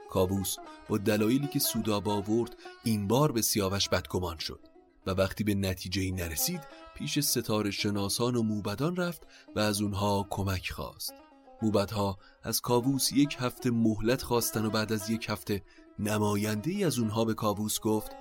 کاووس 0.09 0.55
با 0.89 0.97
دلایلی 0.97 1.47
که 1.47 1.59
سودابه 1.59 2.11
آورد 2.11 2.55
این 2.83 3.07
بار 3.07 3.31
به 3.31 3.41
سیاوش 3.41 3.89
بدگمان 3.89 4.37
شد 4.37 4.59
و 5.07 5.11
وقتی 5.11 5.43
به 5.43 5.55
نتیجه 5.55 6.01
ای 6.01 6.11
نرسید 6.11 6.61
پیش 6.95 7.19
ستاره 7.19 7.71
شناسان 7.71 8.35
و 8.35 8.43
موبدان 8.43 8.95
رفت 8.95 9.27
و 9.55 9.59
از 9.59 9.81
اونها 9.81 10.27
کمک 10.29 10.69
خواست. 10.69 11.13
موبدها 11.61 12.17
از 12.43 12.61
کاووس 12.61 13.11
یک 13.11 13.37
هفته 13.39 13.71
مهلت 13.71 14.21
خواستن 14.21 14.65
و 14.65 14.69
بعد 14.69 14.93
از 14.93 15.09
یک 15.09 15.29
هفته 15.29 15.63
نماینده 15.99 16.71
ای 16.71 16.83
از 16.83 16.99
اونها 16.99 17.25
به 17.25 17.33
کاووس 17.33 17.79
گفت 17.79 18.11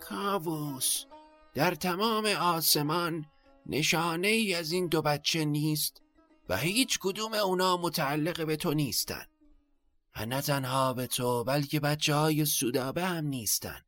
کاووس 0.00 1.04
در 1.54 1.74
تمام 1.74 2.26
آسمان 2.26 3.24
نشانه 3.66 4.28
ای 4.28 4.54
از 4.54 4.72
این 4.72 4.86
دو 4.86 5.02
بچه 5.02 5.44
نیست؟ 5.44 6.02
و 6.50 6.56
هیچ 6.56 6.98
کدوم 6.98 7.34
اونا 7.34 7.76
متعلق 7.76 8.46
به 8.46 8.56
تو 8.56 8.74
نیستن. 8.74 9.24
و 10.16 10.26
نه 10.26 10.40
تنها 10.40 10.92
به 10.92 11.06
تو 11.06 11.44
بلکه 11.44 11.80
بچه 11.80 12.14
های 12.14 12.44
سودابه 12.44 13.04
هم 13.04 13.26
نیستن. 13.26 13.80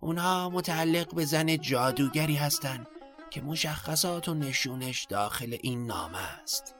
اونها 0.00 0.50
متعلق 0.50 1.14
به 1.14 1.24
زن 1.24 1.56
جادوگری 1.56 2.34
هستن 2.34 2.86
که 3.30 3.40
مشخصات 3.40 4.28
و 4.28 4.34
نشونش 4.34 5.04
داخل 5.04 5.56
این 5.62 5.86
نامه 5.86 6.18
است. 6.18 6.74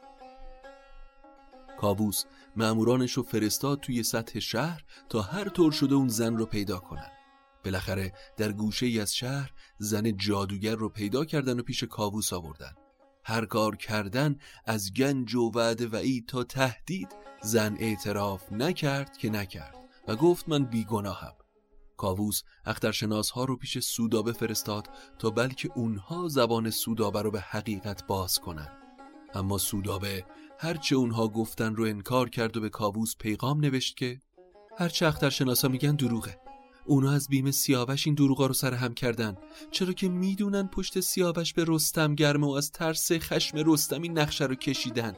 کابوس 1.80 2.24
مامورانش 2.56 3.12
رو 3.12 3.22
فرستاد 3.22 3.80
توی 3.80 4.02
سطح 4.02 4.38
شهر 4.38 4.84
تا 5.08 5.22
هر 5.22 5.48
طور 5.48 5.72
شده 5.72 5.94
اون 5.94 6.08
زن 6.08 6.36
رو 6.36 6.46
پیدا 6.46 6.78
کنن. 6.78 7.10
بالاخره 7.64 8.12
در 8.36 8.52
گوشه 8.52 8.86
ای 8.86 9.00
از 9.00 9.14
شهر 9.14 9.52
زن 9.78 10.16
جادوگر 10.16 10.74
رو 10.74 10.88
پیدا 10.88 11.24
کردن 11.24 11.60
و 11.60 11.62
پیش 11.62 11.84
کابوس 11.84 12.32
آوردن. 12.32 12.74
هر 13.24 13.44
کار 13.44 13.76
کردن 13.76 14.36
از 14.64 14.92
گنج 14.92 15.34
و 15.34 15.50
وعده 15.50 15.86
وعید 15.86 16.28
تا 16.28 16.44
تهدید 16.44 17.08
زن 17.42 17.76
اعتراف 17.78 18.52
نکرد 18.52 19.16
که 19.16 19.30
نکرد 19.30 19.74
و 20.08 20.16
گفت 20.16 20.48
من 20.48 20.64
بیگناهم. 20.64 21.32
کاووس 21.96 22.42
اخترشناس 22.66 23.30
ها 23.30 23.44
رو 23.44 23.56
پیش 23.56 23.78
سودابه 23.78 24.32
فرستاد 24.32 24.88
تا 25.18 25.30
بلکه 25.30 25.70
اونها 25.74 26.28
زبان 26.28 26.70
سودابه 26.70 27.22
رو 27.22 27.30
به 27.30 27.40
حقیقت 27.40 28.06
باز 28.06 28.38
کنن 28.38 28.68
اما 29.34 29.58
سودابه 29.58 30.24
هرچه 30.58 30.96
اونها 30.96 31.28
گفتن 31.28 31.74
رو 31.74 31.84
انکار 31.84 32.28
کرد 32.28 32.56
و 32.56 32.60
به 32.60 32.68
کاووس 32.68 33.16
پیغام 33.16 33.60
نوشت 33.60 33.96
که 33.96 34.20
هرچه 34.78 35.06
اخترشناسا 35.06 35.68
میگن 35.68 35.96
دروغه. 35.96 36.39
اونا 36.90 37.10
از 37.10 37.28
بیم 37.28 37.50
سیاوش 37.50 38.06
این 38.06 38.14
دروغا 38.14 38.46
رو 38.46 38.54
سر 38.54 38.74
هم 38.74 38.94
کردن. 38.94 39.36
چرا 39.70 39.92
که 39.92 40.08
می‌دونن 40.08 40.66
پشت 40.66 41.00
سیاوش 41.00 41.52
به 41.52 41.64
رستم 41.68 42.14
گرمه 42.14 42.46
و 42.46 42.50
از 42.50 42.72
ترس 42.72 43.12
خشم 43.12 43.58
رستم 43.66 44.02
این 44.02 44.18
نقشه 44.18 44.44
رو 44.44 44.54
کشیدن. 44.54 45.16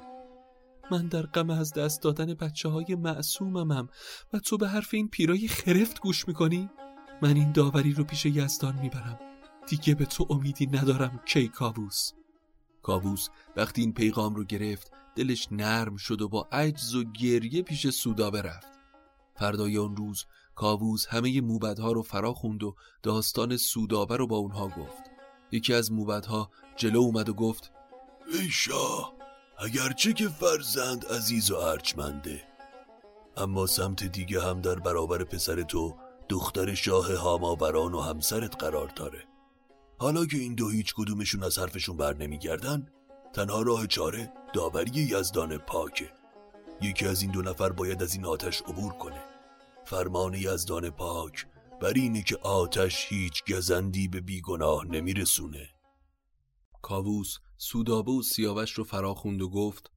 من 0.90 1.06
در 1.06 1.22
غم 1.22 1.50
از 1.50 1.72
دست 1.72 2.02
دادن 2.02 2.34
بچه 2.34 2.68
های 2.68 2.94
معصوممم 2.94 3.88
و 4.32 4.38
تو 4.38 4.58
به 4.58 4.68
حرف 4.68 4.94
این 4.94 5.08
پیرای 5.08 5.48
خرفت 5.48 6.00
گوش 6.00 6.28
می‌کنی؟ 6.28 6.70
من 7.22 7.36
این 7.36 7.52
داوری 7.52 7.92
رو 7.92 8.04
پیش 8.04 8.26
یزدان 8.26 8.78
می‌برم. 8.82 9.18
دیگه 9.68 9.94
به 9.94 10.04
تو 10.04 10.26
امیدی 10.30 10.66
ندارم 10.66 11.20
کی 11.26 11.48
کابوس 11.48 12.12
کابوس 12.82 13.28
وقتی 13.56 13.80
این 13.80 13.92
پیغام 13.92 14.34
رو 14.34 14.44
گرفت 14.44 14.92
دلش 15.16 15.48
نرم 15.50 15.96
شد 15.96 16.22
و 16.22 16.28
با 16.28 16.48
عجز 16.52 16.94
و 16.94 17.04
گریه 17.04 17.62
پیش 17.62 17.88
سودا 17.88 18.30
برفت. 18.30 18.68
فردای 19.36 19.76
اون 19.76 19.96
روز 19.96 20.24
کاووس 20.54 21.06
همه 21.06 21.40
موبدها 21.40 21.92
رو 21.92 22.02
فرا 22.02 22.34
خوند 22.34 22.62
و 22.62 22.74
داستان 23.02 23.56
سودابه 23.56 24.16
رو 24.16 24.26
با 24.26 24.36
اونها 24.36 24.68
گفت. 24.68 25.02
یکی 25.52 25.74
از 25.74 25.92
موبدها 25.92 26.50
جلو 26.76 26.98
اومد 26.98 27.28
و 27.28 27.34
گفت 27.34 27.72
ای 28.32 28.50
شاه 28.50 29.12
اگرچه 29.58 30.12
که 30.12 30.28
فرزند 30.28 31.06
عزیز 31.06 31.50
و 31.50 31.56
ارجمنده 31.56 32.42
اما 33.36 33.66
سمت 33.66 34.04
دیگه 34.04 34.42
هم 34.42 34.60
در 34.60 34.74
برابر 34.74 35.24
پسر 35.24 35.62
تو 35.62 35.94
دختر 36.28 36.74
شاه 36.74 37.14
هاماوران 37.14 37.94
و 37.94 38.00
همسرت 38.00 38.56
قرار 38.62 38.88
داره. 38.96 39.24
حالا 39.98 40.26
که 40.26 40.36
این 40.36 40.54
دو 40.54 40.68
هیچ 40.68 40.94
کدومشون 40.94 41.42
از 41.42 41.58
حرفشون 41.58 41.96
بر 41.96 42.14
نمیگردن 42.16 42.86
تنها 43.32 43.62
راه 43.62 43.86
چاره 43.86 44.32
داوری 44.54 44.90
یزدان 45.00 45.58
پاکه. 45.58 46.12
یکی 46.80 47.06
از 47.06 47.22
این 47.22 47.30
دو 47.30 47.42
نفر 47.42 47.68
باید 47.68 48.02
از 48.02 48.14
این 48.14 48.24
آتش 48.24 48.62
عبور 48.62 48.92
کنه. 48.92 49.31
فرمان 49.86 50.34
یزدان 50.34 50.90
پاک 50.90 51.46
بر 51.80 51.92
اینه 51.92 52.22
که 52.22 52.36
آتش 52.36 53.06
هیچ 53.08 53.42
گزندی 53.52 54.08
به 54.08 54.20
بیگناه 54.20 54.84
نمیرسونه. 54.84 55.68
کاووس 56.82 57.38
سودابه 57.58 58.12
و 58.12 58.22
سیاوش 58.22 58.72
رو 58.72 58.84
فرا 58.84 59.14
خوند 59.14 59.42
و 59.42 59.48
گفت 59.48 59.90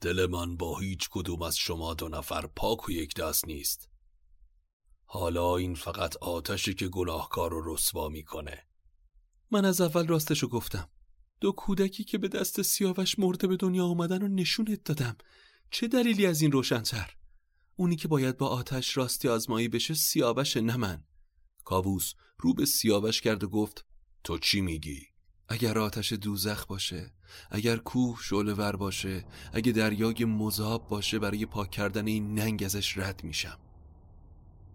دل 0.00 0.26
من 0.26 0.56
با 0.56 0.78
هیچ 0.78 1.08
کدوم 1.10 1.42
از 1.42 1.56
شما 1.56 1.94
دو 1.94 2.08
نفر 2.08 2.46
پاک 2.46 2.88
و 2.88 2.92
یک 2.92 3.14
دست 3.14 3.48
نیست. 3.48 3.88
حالا 5.04 5.56
این 5.56 5.74
فقط 5.74 6.16
آتشی 6.16 6.74
که 6.74 6.88
گناهکار 6.88 7.50
رو 7.50 7.74
رسوا 7.74 8.08
می‌کنه. 8.08 8.66
من 9.50 9.64
از 9.64 9.80
اول 9.80 10.06
راستشو 10.06 10.48
گفتم. 10.48 10.88
دو 11.40 11.52
کودکی 11.52 12.04
که 12.04 12.18
به 12.18 12.28
دست 12.28 12.62
سیاوش 12.62 13.18
مرده 13.18 13.46
به 13.46 13.56
دنیا 13.56 13.84
آمدن 13.84 14.22
و 14.22 14.28
نشونت 14.28 14.84
دادم. 14.84 15.16
چه 15.70 15.88
دلیلی 15.88 16.26
از 16.26 16.42
این 16.42 16.52
روشنتر؟ 16.52 17.17
اونی 17.80 17.96
که 17.96 18.08
باید 18.08 18.36
با 18.36 18.48
آتش 18.48 18.96
راستی 18.96 19.28
آزمایی 19.28 19.68
بشه 19.68 19.94
سیاوش 19.94 20.56
نه 20.56 20.76
من. 20.76 21.04
کاووس 21.64 22.14
رو 22.38 22.54
به 22.54 22.66
سیاوش 22.66 23.20
کرد 23.20 23.44
و 23.44 23.48
گفت 23.48 23.84
تو 24.24 24.38
چی 24.38 24.60
میگی؟ 24.60 25.02
اگر 25.48 25.78
آتش 25.78 26.12
دوزخ 26.12 26.66
باشه 26.66 27.12
اگر 27.50 27.76
کوه 27.76 28.18
شعله 28.22 28.54
ور 28.54 28.76
باشه 28.76 29.24
اگه 29.52 29.72
دریای 29.72 30.24
مذاب 30.24 30.88
باشه 30.88 31.18
برای 31.18 31.46
پاک 31.46 31.70
کردن 31.70 32.06
این 32.06 32.34
ننگ 32.34 32.62
ازش 32.62 32.98
رد 32.98 33.24
میشم. 33.24 33.58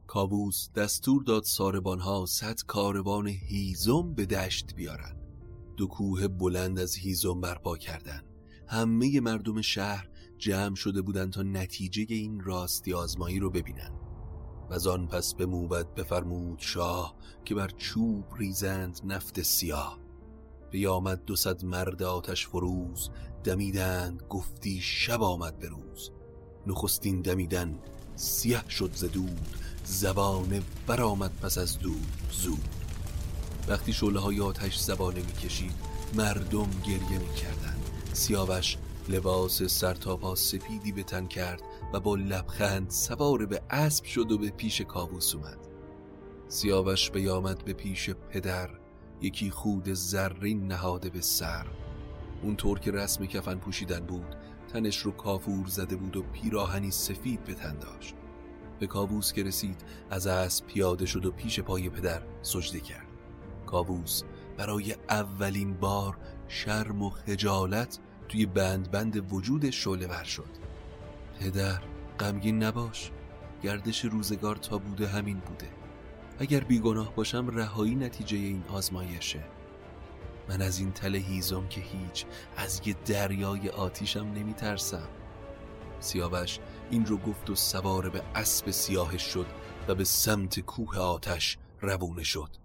کابوس 0.07 0.69
دستور 0.71 1.23
داد 1.23 1.43
ساربانها 1.43 2.25
صد 2.25 2.61
کاروان 2.67 3.27
هیزم 3.27 4.13
به 4.13 4.25
دشت 4.25 4.75
بیارن. 4.75 5.17
دو 5.77 5.87
کوه 5.87 6.27
بلند 6.27 6.79
از 6.79 6.95
هیزم 6.95 7.41
برپا 7.41 7.77
کردن. 7.77 8.23
همه 8.67 9.19
مردم 9.19 9.61
شهر 9.61 10.09
جمع 10.37 10.75
شده 10.75 11.01
بودند 11.01 11.33
تا 11.33 11.43
نتیجه 11.43 12.05
این 12.09 12.41
راستی 12.41 12.93
آزمایی 12.93 13.39
رو 13.39 13.49
ببینن. 13.49 13.91
و 14.69 14.89
آن 14.89 15.07
پس 15.07 15.33
به 15.33 15.45
موبت 15.45 15.95
بفرمود 15.95 16.59
شاه 16.59 17.15
که 17.45 17.55
بر 17.55 17.67
چوب 17.77 18.25
ریزند 18.37 18.99
نفت 19.03 19.41
سیاه. 19.41 19.99
بیامد 20.71 21.25
دو 21.25 21.35
صد 21.35 21.65
مرد 21.65 22.03
آتش 22.03 22.47
فروز 22.47 23.09
دمیدند 23.43 24.23
گفتی 24.29 24.81
شب 24.81 25.23
آمد 25.23 25.59
به 25.59 25.67
روز. 25.67 26.11
نخستین 26.67 27.21
دمیدن 27.21 27.79
سیاه 28.15 28.69
شد 28.69 28.91
زدود 28.93 29.47
زبانه 29.85 30.61
برآمد 30.87 31.31
پس 31.41 31.57
از 31.57 31.79
دود 31.79 32.07
زود. 32.31 32.69
وقتی 33.67 33.93
شعله 33.93 34.19
های 34.19 34.41
آتش 34.41 34.79
زبانه 34.79 35.19
می‌کشید 35.19 35.75
مردم 36.13 36.69
گریه 36.83 37.19
می‌کردند. 37.19 37.89
سیاوش 38.13 38.77
لباس 39.09 39.63
سرتاپا 39.63 40.35
سپیدی 40.35 40.91
به 40.91 41.03
تن 41.03 41.25
کرد 41.25 41.61
و 41.93 41.99
با 41.99 42.15
لبخند 42.15 42.89
سوار 42.89 43.45
به 43.45 43.61
اسب 43.69 44.05
شد 44.05 44.31
و 44.31 44.37
به 44.37 44.49
پیش 44.49 44.81
کابوس 44.81 45.35
اومد. 45.35 45.57
سیاوش 46.47 47.11
بیامد 47.11 47.65
به 47.65 47.73
پیش 47.73 48.09
پدر 48.09 48.69
یکی 49.21 49.51
خود 49.51 49.93
زرین 49.93 50.67
نهاده 50.67 51.09
به 51.09 51.21
سر. 51.21 51.65
اونطور 52.43 52.79
که 52.79 52.91
رسم 52.91 53.25
کفن 53.25 53.55
پوشیدن 53.55 53.99
بود 53.99 54.35
تنش 54.73 54.97
رو 54.97 55.11
کافور 55.11 55.67
زده 55.67 55.95
بود 55.95 56.17
و 56.17 56.21
پیراهنی 56.21 56.91
سفید 56.91 57.43
به 57.43 57.53
تن 57.53 57.79
داشت. 57.79 58.15
به 58.79 58.87
کابوس 58.87 59.33
که 59.33 59.43
رسید 59.43 59.81
از 60.09 60.27
اسب 60.27 60.65
پیاده 60.65 61.05
شد 61.05 61.25
و 61.25 61.31
پیش 61.31 61.59
پای 61.59 61.89
پدر 61.89 62.21
سجده 62.41 62.79
کرد. 62.79 63.07
کابوس 63.65 64.23
برای 64.57 64.95
اولین 65.09 65.73
بار 65.73 66.17
شرم 66.47 67.01
و 67.01 67.09
خجالت 67.09 67.99
توی 68.33 68.45
بند 68.45 68.91
بند 68.91 69.33
وجود 69.33 69.69
شعله 69.69 70.07
ور 70.07 70.23
شد. 70.23 70.49
پدر 71.39 71.81
غمگین 72.19 72.63
نباش. 72.63 73.11
گردش 73.63 74.05
روزگار 74.05 74.55
تا 74.55 74.77
بوده 74.77 75.07
همین 75.07 75.39
بوده. 75.39 75.69
اگر 76.39 76.59
بیگناه 76.59 77.15
باشم 77.15 77.47
رهایی 77.47 77.95
نتیجه 77.95 78.37
این 78.37 78.63
آزمایشه. 78.69 79.43
من 80.49 80.61
از 80.61 80.79
این 80.79 80.91
تله 80.91 81.17
هیزم 81.17 81.67
که 81.67 81.81
هیچ 81.81 82.25
از 82.57 82.81
یه 82.85 82.95
دریای 83.05 83.69
آتیشم 83.69 84.25
نمی 84.35 84.53
ترسم 84.53 85.07
سیاوش 85.99 86.59
این 86.89 87.05
رو 87.05 87.17
گفت 87.17 87.49
و 87.49 87.55
سوار 87.55 88.09
به 88.09 88.21
اسب 88.35 88.71
سیاهش 88.71 89.21
شد 89.21 89.47
و 89.87 89.95
به 89.95 90.03
سمت 90.03 90.59
کوه 90.59 90.97
آتش 90.97 91.57
روونه 91.81 92.23
شد. 92.23 92.62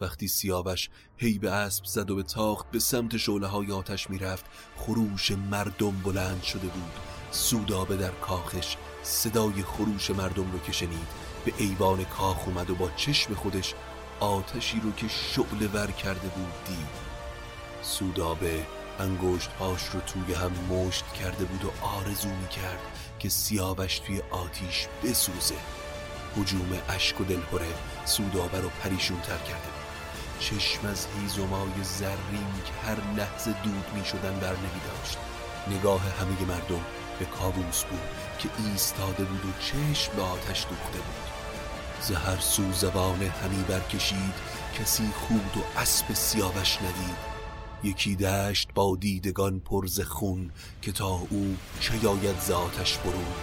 وقتی 0.00 0.28
سیاوش 0.28 0.88
هی 1.16 1.38
به 1.38 1.50
اسب 1.50 1.84
زد 1.84 2.10
و 2.10 2.16
به 2.16 2.22
تاخت 2.22 2.70
به 2.70 2.78
سمت 2.78 3.16
شعله 3.16 3.46
های 3.46 3.72
آتش 3.72 4.10
می‌رفت 4.10 4.44
خروش 4.76 5.30
مردم 5.30 5.90
بلند 5.90 6.42
شده 6.42 6.66
بود. 6.66 6.92
سودابه 7.30 7.96
در 7.96 8.10
کاخش 8.10 8.76
صدای 9.02 9.62
خروش 9.62 10.10
مردم 10.10 10.52
رو 10.52 10.58
که 10.58 10.86
به 11.44 11.52
ایوان 11.58 12.04
کاخ 12.04 12.48
اومد 12.48 12.70
و 12.70 12.74
با 12.74 12.90
چشم 12.96 13.34
خودش 13.34 13.74
آتشی 14.20 14.80
رو 14.80 14.92
که 14.92 15.08
شعله 15.08 15.66
ور 15.72 15.90
کرده 15.90 16.28
بود 16.28 16.52
دید. 16.66 17.06
سودابه 17.82 18.66
انگشت 18.98 19.50
هاش 19.50 19.88
رو 19.88 20.00
توی 20.00 20.34
هم 20.34 20.52
مشت 20.70 21.04
کرده 21.12 21.44
بود 21.44 21.64
و 21.64 21.84
آرزو 21.86 22.28
می 22.28 22.48
کرد 22.48 22.80
که 23.18 23.28
سیاوش 23.28 23.98
توی 23.98 24.22
آتیش 24.30 24.86
بسوزه. 25.04 25.54
حجوم 26.36 26.78
اشک 26.88 27.20
و 27.20 27.24
دلپره 27.24 27.74
سودابه 28.04 28.60
رو 28.60 28.68
پریشون 28.68 29.20
تر 29.20 29.38
کرده 29.38 29.66
بود. 29.66 29.85
چشم 30.38 30.86
از 30.86 31.06
هیزمای 31.20 31.84
زرین 31.84 32.52
که 32.66 32.72
هر 32.88 33.14
لحظه 33.16 33.50
دود 33.62 33.84
می 33.94 34.04
شدن 34.04 34.38
بر 34.40 34.56
نمی 34.56 34.80
داشت. 34.88 35.18
نگاه 35.70 36.00
همه 36.00 36.48
مردم 36.48 36.84
به 37.18 37.24
کابوس 37.24 37.84
بود 37.84 38.00
که 38.38 38.48
ایستاده 38.58 39.24
بود 39.24 39.44
و 39.44 39.52
چشم 39.60 40.16
به 40.16 40.22
آتش 40.22 40.66
دوخته 40.70 40.98
بود. 40.98 41.26
زهر 42.00 42.40
سو 42.40 42.72
زبان 42.72 43.22
همی 43.22 43.62
برکشید 43.68 44.34
کسی 44.78 45.10
خود 45.14 45.56
و 45.56 45.78
اسب 45.80 46.14
سیاوش 46.14 46.76
ندید. 46.76 47.36
یکی 47.84 48.16
دشت 48.16 48.68
با 48.74 48.96
دیدگان 49.00 49.60
پرز 49.60 50.00
خون 50.00 50.50
که 50.82 50.92
تا 50.92 51.20
او 51.30 51.56
چه 51.80 52.04
یاید 52.04 52.40
ز 52.40 52.50
آتش 52.50 52.96
برون. 52.98 53.34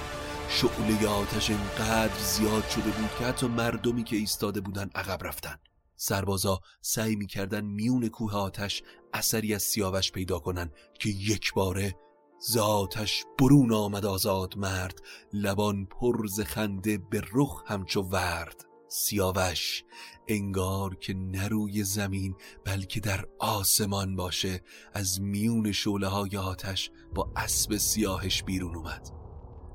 شعله 0.50 1.08
آتش 1.08 1.50
انقدر 1.50 2.20
زیاد 2.20 2.70
شده 2.70 2.90
بود 2.92 3.10
که 3.20 3.26
حتی 3.26 3.48
مردمی 3.48 4.04
که 4.04 4.16
ایستاده 4.16 4.62
بودن 4.62 4.90
عقب 4.96 5.28
رفتن. 5.28 5.56
سربازا 5.96 6.60
سعی 6.82 7.16
می‌کردن 7.16 7.66
میون 7.66 8.08
کوه 8.08 8.36
آتش 8.36 8.84
اثری 9.14 9.54
از 9.54 9.64
سیاوش 9.64 10.12
پیدا 10.12 10.40
کنن 10.40 10.72
که 11.00 11.10
یک 11.10 11.54
باره 11.54 11.96
زاتش 12.40 13.26
برون 13.40 13.74
آمد 13.74 14.06
آزاد 14.06 14.58
مرد 14.58 15.00
لبان 15.34 15.86
پرز 15.86 16.40
خنده 16.40 16.98
به 16.98 17.22
رخ 17.34 17.64
همچو 17.66 18.02
ورد. 18.02 18.66
سیاوش 18.88 19.84
انگار 20.28 20.96
که 20.96 21.14
نروی 21.14 21.84
زمین 21.84 22.36
بلکه 22.66 23.00
در 23.00 23.26
آسمان 23.40 24.16
باشه 24.16 24.62
از 24.94 25.22
میون 25.22 25.72
شعله 25.72 26.08
های 26.08 26.38
آتش 26.38 26.92
با 27.16 27.32
اسب 27.36 27.78
سیاهش 27.78 28.44
بیرون 28.44 28.76
اومد. 28.76 29.10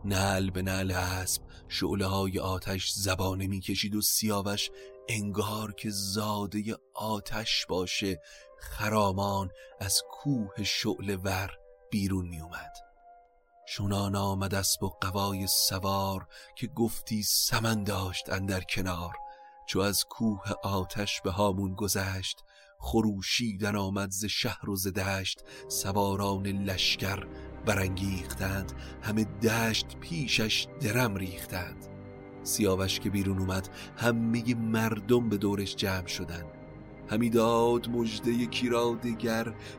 نل 0.04 0.50
به 0.50 0.62
نل 0.62 0.90
اسب 0.90 1.42
شعله 1.68 2.06
های 2.06 2.38
آتش 2.38 2.90
زبانه 2.90 3.46
می‌کشید 3.46 3.94
و 3.94 4.00
سیاوش 4.00 4.70
انگار 5.09 5.72
که 5.72 5.90
زاده 5.90 6.76
آتش 6.94 7.66
باشه 7.66 8.20
خرامان 8.59 9.50
از 9.80 10.02
کوه 10.11 10.64
شعله 10.64 11.16
ور 11.16 11.50
بیرون 11.90 12.28
می 12.28 12.40
اومد 12.40 12.88
شنان 13.70 14.16
آمد 14.16 14.54
اسب 14.54 14.82
و 14.82 14.88
قوای 14.88 15.46
سوار 15.46 16.26
که 16.56 16.66
گفتی 16.66 17.22
سمن 17.22 17.84
داشت 17.84 18.32
اندر 18.32 18.61
کنار. 18.61 19.14
چو 19.68 19.80
از 19.80 20.04
کوه 20.04 20.52
آتش 20.62 21.20
به 21.20 21.30
هامون 21.30 21.74
گذشت 21.74 22.44
خروشیدن 22.78 23.76
آمد 23.76 24.11
ز 24.11 24.24
شهر 24.24 24.70
و 24.70 24.76
ز 24.76 24.88
دشت. 24.88 25.44
سواران 25.68 26.46
لشکر 26.46 27.26
برانگیختند 27.66 28.72
همه 29.02 29.24
دشت 29.24 29.96
پیشش 30.00 30.66
درم 30.80 31.14
ریختند. 31.14 31.97
سیاوش 32.49 33.01
که 33.01 33.11
بیرون 33.11 33.38
اومد 33.38 33.68
همه 33.96 34.55
مردم 34.55 35.28
به 35.28 35.36
دورش 35.36 35.76
جمع 35.76 36.07
شدند 36.07 36.44
همی 37.11 37.30
داد 37.30 37.88
مژده 37.88 38.30
یکی 38.30 38.68
را 38.68 38.99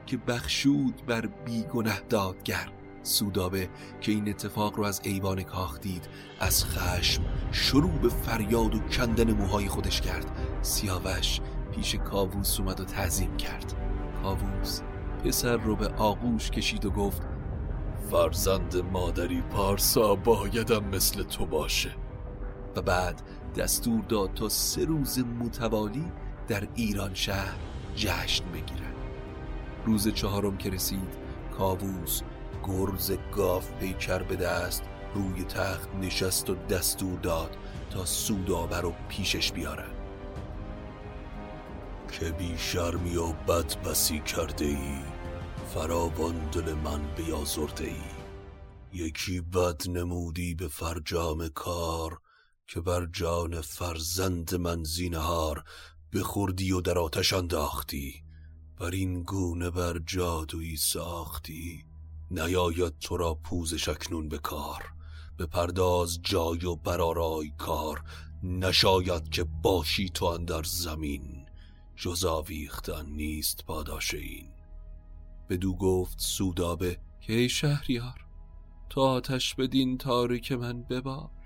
که 0.06 0.18
بخشود 0.18 1.02
بر 1.08 1.26
بیگنه 1.26 2.00
دادگر. 2.10 2.72
سودابه 3.04 3.70
که 4.02 4.12
این 4.12 4.30
اتفاق 4.30 4.78
رو 4.78 4.84
از 4.84 5.02
ایوان 5.04 5.44
کاخ 5.44 5.80
دید 5.80 6.10
از 6.40 6.66
خشم 6.66 7.24
شروع 7.52 7.92
به 7.92 8.10
فریاد 8.10 8.76
و 8.76 8.80
کندن 8.80 9.34
موهای 9.34 9.68
خودش 9.68 10.02
کرد. 10.02 10.26
سیاوش 10.62 11.40
پیش 11.76 11.96
کاووس 11.96 12.60
اومد 12.60 12.80
و 12.80 12.84
تعظیم 12.84 13.38
کرد. 13.38 13.74
کاووس 14.24 14.82
پسر 15.26 15.58
رو 15.58 15.76
به 15.76 15.88
آغوش 15.88 16.52
کشید 16.52 16.86
و 16.86 16.92
گفت 16.92 17.22
فرزند 18.12 18.76
مادری 18.94 19.42
پارسا 19.42 20.16
بایدم 20.16 20.84
مثل 20.84 21.24
تو 21.24 21.46
باشه. 21.46 22.09
و 22.80 22.82
بعد 22.82 23.22
دستور 23.58 24.02
داد 24.02 24.34
تا 24.34 24.50
سه 24.50 24.86
روز 24.86 25.20
متوالی 25.20 26.12
در 26.48 26.68
ایران 26.76 27.14
شهر 27.14 27.58
جشن 27.96 28.46
بگیرن. 28.46 28.94
روز 29.86 30.08
چهارم 30.08 30.58
که 30.58 30.70
رسید 30.70 31.14
کاووس 31.58 32.22
گرز 32.64 33.12
گاف 33.36 33.72
پیکر 33.72 34.24
به 34.24 34.36
دست 34.36 34.84
روی 35.16 35.44
تخت 35.44 35.96
نشست 35.96 36.50
و 36.50 36.56
دستور 36.56 37.20
داد 37.20 37.58
تا 37.90 38.06
سودابر 38.06 38.82
رو 38.82 38.94
پیشش 39.10 39.52
بیارن. 39.52 39.94
که 42.12 42.32
بی 42.32 42.58
شرمی 42.58 43.16
و 43.16 43.28
بد 43.28 43.84
بسی 43.84 44.20
کرده 44.20 44.66
ای 44.66 44.98
فراوان 45.74 46.50
دل 46.52 46.74
من 46.74 47.02
بیازرده 47.16 47.84
ای. 47.84 48.20
یکی 48.94 49.42
بد 49.42 49.82
نمودی 49.90 50.56
به 50.56 50.68
فرجام 50.68 51.48
کار 51.48 52.20
که 52.74 52.82
بر 52.82 53.06
جان 53.06 53.62
فرزند 53.62 54.56
من 54.56 54.84
زینهار 54.84 55.64
بخوردی 56.14 56.72
و 56.72 56.82
در 56.82 56.98
آتش 57.00 57.34
انداختی. 57.34 58.24
بر 58.80 58.92
این 58.92 59.24
گونه 59.24 59.70
بر 59.70 60.00
جادویی 60.00 60.78
ساختی. 60.78 61.86
نیاید 62.32 63.00
تو 63.00 63.18
را 63.18 63.34
پوزش 63.34 63.90
اکنون 63.90 64.30
به 64.30 64.38
کار. 64.38 64.84
به 65.38 65.46
پرداز 65.46 66.20
جای 66.22 66.66
و 66.66 66.76
برارای 66.76 67.52
کار. 67.58 68.04
نشاید 68.44 69.30
که 69.30 69.44
باشی 69.44 70.10
تو 70.10 70.26
اندر 70.26 70.64
زمین. 70.64 71.46
جز 71.96 72.26
آویختن 72.26 73.06
نیست 73.06 73.66
پاداش 73.66 74.14
این 74.14 74.52
بدو 75.50 75.74
گفت 75.74 76.20
سودابه 76.20 77.00
که 77.22 77.34
ای 77.34 77.50
شهریار 77.50 78.26
تو 78.90 79.02
آتش 79.02 79.56
بدین 79.56 79.98
تارک 79.98 80.52
من 80.52 80.84
ببار 80.84 81.39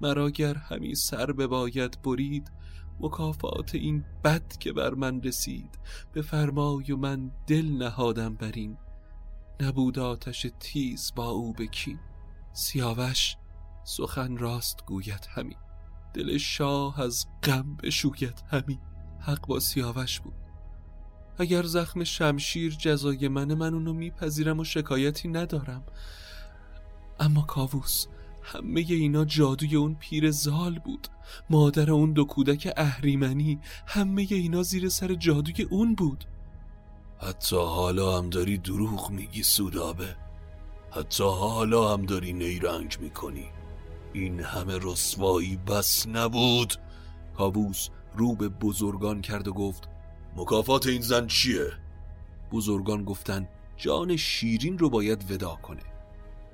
مرا 0.00 0.30
گر 0.30 0.54
همی 0.54 0.94
سر 0.94 1.32
بباید 1.32 2.02
برید 2.02 2.50
مکافات 3.00 3.74
این 3.74 4.04
بد 4.24 4.56
که 4.58 4.72
بر 4.72 4.94
من 4.94 5.22
رسید 5.22 5.78
به 6.12 6.22
فرمای 6.22 6.92
و 6.92 6.96
من 6.96 7.30
دل 7.46 7.66
نهادم 7.66 8.34
بر 8.34 8.52
این. 8.52 8.76
نبود 9.60 9.98
آتش 9.98 10.46
تیز 10.60 11.12
با 11.16 11.28
او 11.28 11.52
بکین 11.52 11.98
سیاوش 12.52 13.36
سخن 13.84 14.36
راست 14.36 14.86
گوید 14.86 15.28
همی. 15.30 15.56
دل 16.14 16.38
شاه 16.38 17.00
از 17.00 17.26
غم 17.42 17.76
بشوید 17.76 18.42
همی 18.50 18.80
حق 19.20 19.46
با 19.46 19.60
سیاوش 19.60 20.20
بود. 20.20 20.34
اگر 21.38 21.62
زخم 21.62 22.04
شمشیر 22.04 22.76
جزای 22.78 23.28
منه 23.28 23.54
من 23.54 23.74
اونو 23.74 23.92
میپذیرم 23.92 24.58
و 24.58 24.64
شکایتی 24.64 25.28
ندارم. 25.28 25.82
اما 27.20 27.42
کاووس 27.42 28.06
همه 28.42 28.80
اینا 28.88 29.24
جادوی 29.24 29.76
اون 29.76 29.94
پیر 29.94 30.30
زال 30.30 30.78
بود. 30.78 31.08
مادر 31.50 31.90
اون 31.90 32.12
دو 32.12 32.24
کودک 32.24 32.72
اهریمنی 32.76 33.58
همه 33.86 34.26
اینا 34.30 34.62
زیر 34.62 34.88
سر 34.88 35.14
جادوی 35.14 35.64
اون 35.70 35.94
بود. 35.94 36.24
حتی 37.18 37.56
حالا 37.56 38.18
هم 38.18 38.30
داری 38.30 38.58
دروغ 38.58 39.10
میگی 39.10 39.42
سودابه. 39.42 40.16
حتی 40.90 41.24
حالا 41.24 41.92
هم 41.92 42.02
داری 42.02 42.32
نیرنگ 42.32 42.96
می‌کنی. 43.00 43.46
این 44.12 44.40
همه 44.40 44.78
رسوایی 44.82 45.56
بس 45.56 46.06
نبود. 46.06 46.74
کاووس 47.36 47.88
رو 48.16 48.34
به 48.34 48.48
بزرگان 48.48 49.20
کرد 49.20 49.48
و 49.48 49.52
گفت 49.52 49.88
مکافات 50.36 50.86
این 50.86 51.02
زن 51.02 51.26
چیه؟ 51.26 51.66
بزرگان 52.52 53.04
گفتن 53.04 53.48
جان 53.76 54.16
شیرین 54.16 54.78
رو 54.78 54.90
باید 54.90 55.30
ودا 55.30 55.58
کنه. 55.62 55.82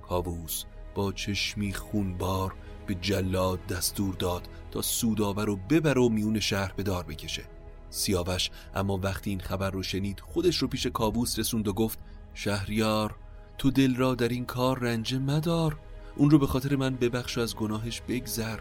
کاووس 0.02 0.64
با 0.96 1.12
چشمی 1.12 1.72
خونبار 1.72 2.54
به 2.86 2.94
جلاد 2.94 3.66
دستور 3.66 4.14
داد 4.14 4.48
تا 4.70 4.82
سودابه 4.82 5.44
رو 5.44 5.56
ببر 5.56 5.98
و 5.98 6.08
میون 6.08 6.40
شهر 6.40 6.72
به 6.76 6.82
دار 6.82 7.04
بکشه. 7.04 7.44
سیاوش 7.90 8.50
اما 8.74 8.98
وقتی 9.02 9.30
این 9.30 9.40
خبر 9.40 9.70
رو 9.70 9.82
شنید 9.82 10.20
خودش 10.20 10.56
رو 10.56 10.68
پیش 10.68 10.86
کابوس 10.86 11.38
رسوند 11.38 11.68
و 11.68 11.72
گفت 11.72 11.98
شهریار 12.34 13.16
تو 13.58 13.70
دل 13.70 13.96
را 13.96 14.14
در 14.14 14.28
این 14.28 14.44
کار 14.44 14.78
رنجه 14.78 15.18
مدار 15.18 15.78
اون 16.16 16.30
رو 16.30 16.38
به 16.38 16.46
خاطر 16.46 16.76
من 16.76 16.96
ببخش 16.96 17.38
و 17.38 17.40
از 17.40 17.56
گناهش 17.56 18.02
بگذر. 18.08 18.58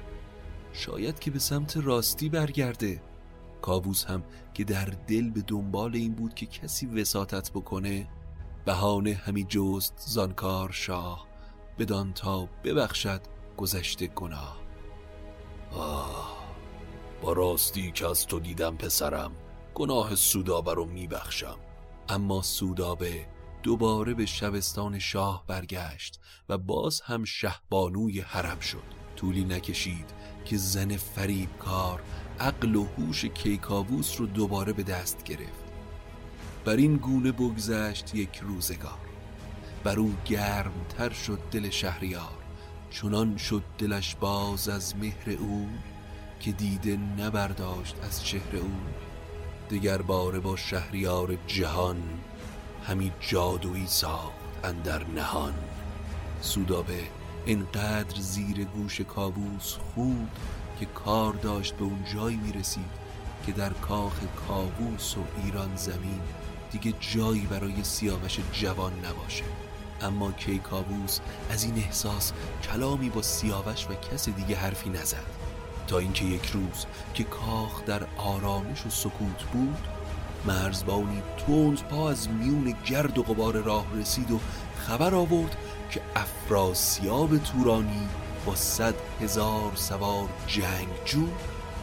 شاید 0.74 1.20
که 1.20 1.32
به 1.32 1.40
سمت 1.40 1.78
راستی 1.78 2.30
برگرده. 2.30 3.02
کاووس 3.62 4.06
هم 4.06 4.24
که 4.54 4.64
در 4.64 4.86
دل 5.08 5.30
به 5.30 5.42
دنبال 5.42 5.96
این 5.96 6.14
بود 6.14 6.34
که 6.34 6.46
کسی 6.46 6.86
وساطت 6.86 7.52
بکنه 7.52 8.08
بهانه 8.66 9.14
همی 9.14 9.46
جست 9.50 9.94
زانکار 9.98 10.72
شاه. 10.72 11.35
بدان 11.80 12.14
تا 12.14 12.50
ببخشد 12.64 13.22
گذشته 13.58 14.08
گناه. 14.08 14.58
آه 15.72 16.46
با 17.22 17.34
راستی 17.34 17.92
که 17.92 18.08
از 18.08 18.26
تو 18.26 18.40
دیدم 18.40 18.78
پسرم 18.78 19.32
گناه 19.74 20.16
سودابه 20.16 20.74
رو 20.74 20.86
میبخشم. 20.86 21.58
اما 22.10 22.42
سودابه 22.42 23.26
دوباره 23.64 24.14
به 24.14 24.26
شبستان 24.26 25.00
شاه 25.00 25.44
برگشت 25.48 26.20
و 26.50 26.58
باز 26.58 27.02
هم 27.02 27.24
شهبانوی 27.24 28.20
حرم 28.20 28.60
شد. 28.60 28.96
طولی 29.16 29.44
نکشید 29.44 30.14
که 30.46 30.58
زن 30.58 30.98
فریب 30.98 31.58
کار 31.58 32.02
عقل 32.40 32.76
و 32.76 32.86
هوش 32.98 33.26
کیکاووس 33.26 34.20
رو 34.20 34.26
دوباره 34.26 34.74
به 34.74 34.84
دست 34.84 35.24
گرفت. 35.24 35.66
بر 36.66 36.76
این 36.76 36.98
گونه 36.98 37.32
بگذشت 37.32 38.16
یک 38.16 38.38
روزگار. 38.38 39.05
بر 39.86 40.00
او 40.00 40.14
گرمتر 40.26 41.14
شد 41.14 41.40
دل 41.52 41.70
شهریار 41.70 42.38
چنان 42.90 43.38
شد 43.38 43.64
دلش 43.78 44.16
باز 44.16 44.70
از 44.70 44.96
مهر 44.96 45.30
او 45.30 45.70
که 46.40 46.52
دیده 46.52 46.98
نبرداشت 47.18 47.96
از 48.04 48.26
چهره 48.26 48.60
او. 48.60 48.76
دگر 49.70 50.02
باره 50.02 50.40
با 50.40 50.56
شهریار 50.56 51.38
جهان 51.48 52.04
همی 52.88 53.12
جادویی 53.20 53.88
ساخت 53.88 54.32
اندر 54.64 55.04
نهان. 55.08 55.54
سودابه 56.42 57.04
اینقدر 57.46 58.20
زیر 58.20 58.64
گوش 58.64 59.02
کابوس 59.02 59.76
خود 59.76 60.30
که 60.80 60.86
کار 60.86 61.34
داشت 61.34 61.76
به 61.76 61.84
اون 61.84 62.04
جایی 62.14 62.38
می‌رسید 62.38 62.90
که 63.46 63.52
در 63.52 63.74
کاخ 63.74 64.20
کابوس 64.48 65.18
و 65.18 65.22
ایران 65.44 65.76
زمین 65.76 66.22
دیگه 66.72 66.94
جایی 67.00 67.46
برای 67.46 67.84
سیاوش 67.84 68.40
جوان 68.54 68.94
نباشه. 69.06 69.65
اما 70.02 70.32
کیکاووس 70.32 71.20
از 71.50 71.64
این 71.64 71.78
احساس 71.78 72.34
کلامی 72.64 73.10
با 73.10 73.22
سیاوش 73.22 73.88
و 73.90 73.94
کس 73.94 74.30
دیگه 74.30 74.56
حرفی 74.56 74.90
نزد. 74.90 75.26
تا 75.88 76.00
اینکه 76.00 76.26
یک 76.26 76.46
روز 76.46 76.86
که 77.14 77.24
کاخ 77.24 77.86
در 77.86 78.04
آرامش 78.18 78.86
و 78.86 78.90
سکوت 78.90 79.44
بود 79.54 79.88
مرزبانی 80.46 81.22
تند 81.48 81.84
پا 81.84 82.10
از 82.10 82.30
میون 82.30 82.76
گرد 82.86 83.18
و 83.18 83.24
غبار 83.24 83.54
راه 83.54 83.86
رسید 83.96 84.32
و 84.32 84.40
خبر 84.78 85.16
آورد 85.16 85.56
که 85.92 86.02
افراسیاب 86.16 87.38
تورانی 87.38 88.08
با 88.46 88.56
صد 88.56 88.96
هزار 89.22 89.72
سوار 89.76 90.30
جنگجو 90.48 91.28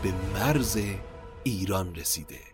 به 0.03 0.13
مرز 0.35 0.79
ایران 1.45 1.95
رسیده. 1.95 2.52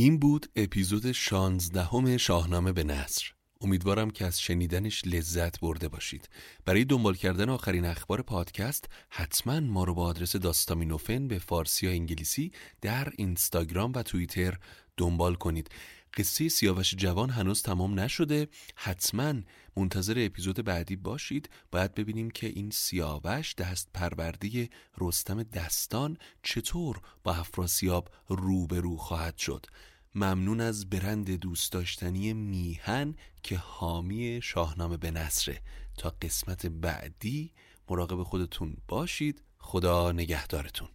این 0.00 0.18
بود 0.18 0.46
اپیزود 0.56 1.12
شانزدهم 1.12 2.16
شاهنامه 2.16 2.72
به 2.72 2.84
نصر 2.84 3.32
امیدوارم 3.60 4.10
که 4.10 4.26
از 4.26 4.40
شنیدنش 4.40 5.02
لذت 5.06 5.60
برده 5.60 5.88
باشید. 5.88 6.28
برای 6.64 6.84
دنبال 6.84 7.14
کردن 7.14 7.48
آخرین 7.48 7.84
اخبار 7.84 8.22
پادکست 8.22 8.88
حتما 9.08 9.60
ما 9.60 9.84
رو 9.84 9.94
با 9.94 10.04
آدرس 10.04 10.36
داستامینوفن 10.36 11.28
به 11.28 11.38
فارسی 11.38 11.86
و 11.86 11.90
انگلیسی 11.90 12.52
در 12.80 13.12
اینستاگرام 13.16 13.92
و 13.94 14.02
توییتر 14.02 14.58
دنبال 14.96 15.34
کنید. 15.34 15.70
قصه 16.16 16.48
سیاوش 16.48 16.94
جوان 16.94 17.30
هنوز 17.30 17.62
تمام 17.62 18.00
نشده. 18.00 18.48
حتما 18.74 19.34
منتظر 19.76 20.14
اپیزود 20.26 20.64
بعدی 20.64 20.96
باشید. 20.96 21.50
باید 21.70 21.94
ببینیم 21.94 22.30
که 22.30 22.46
این 22.46 22.70
سیاوش 22.70 23.54
دست 23.54 23.88
پرورده 23.94 24.68
رستم 24.98 25.42
دستان 25.42 26.16
چطور 26.42 27.00
با 27.24 27.34
افراسیاب 27.34 28.10
روبرو 28.28 28.96
خواهد 28.96 29.38
شد. 29.38 29.66
ممنون 30.14 30.60
از 30.60 30.90
برند 30.90 31.30
دوست 31.30 31.72
داشتنی 31.72 32.32
میهن 32.32 33.14
که 33.42 33.56
حامی 33.56 34.40
شاهنامه 34.42 34.96
به 34.96 35.10
نصره 35.10 35.60
تا 35.96 36.14
قسمت 36.22 36.66
بعدی 36.66 37.52
مراقب 37.90 38.22
خودتون 38.22 38.76
باشید. 38.88 39.42
خدا 39.58 40.12
نگهدارتون. 40.12 40.88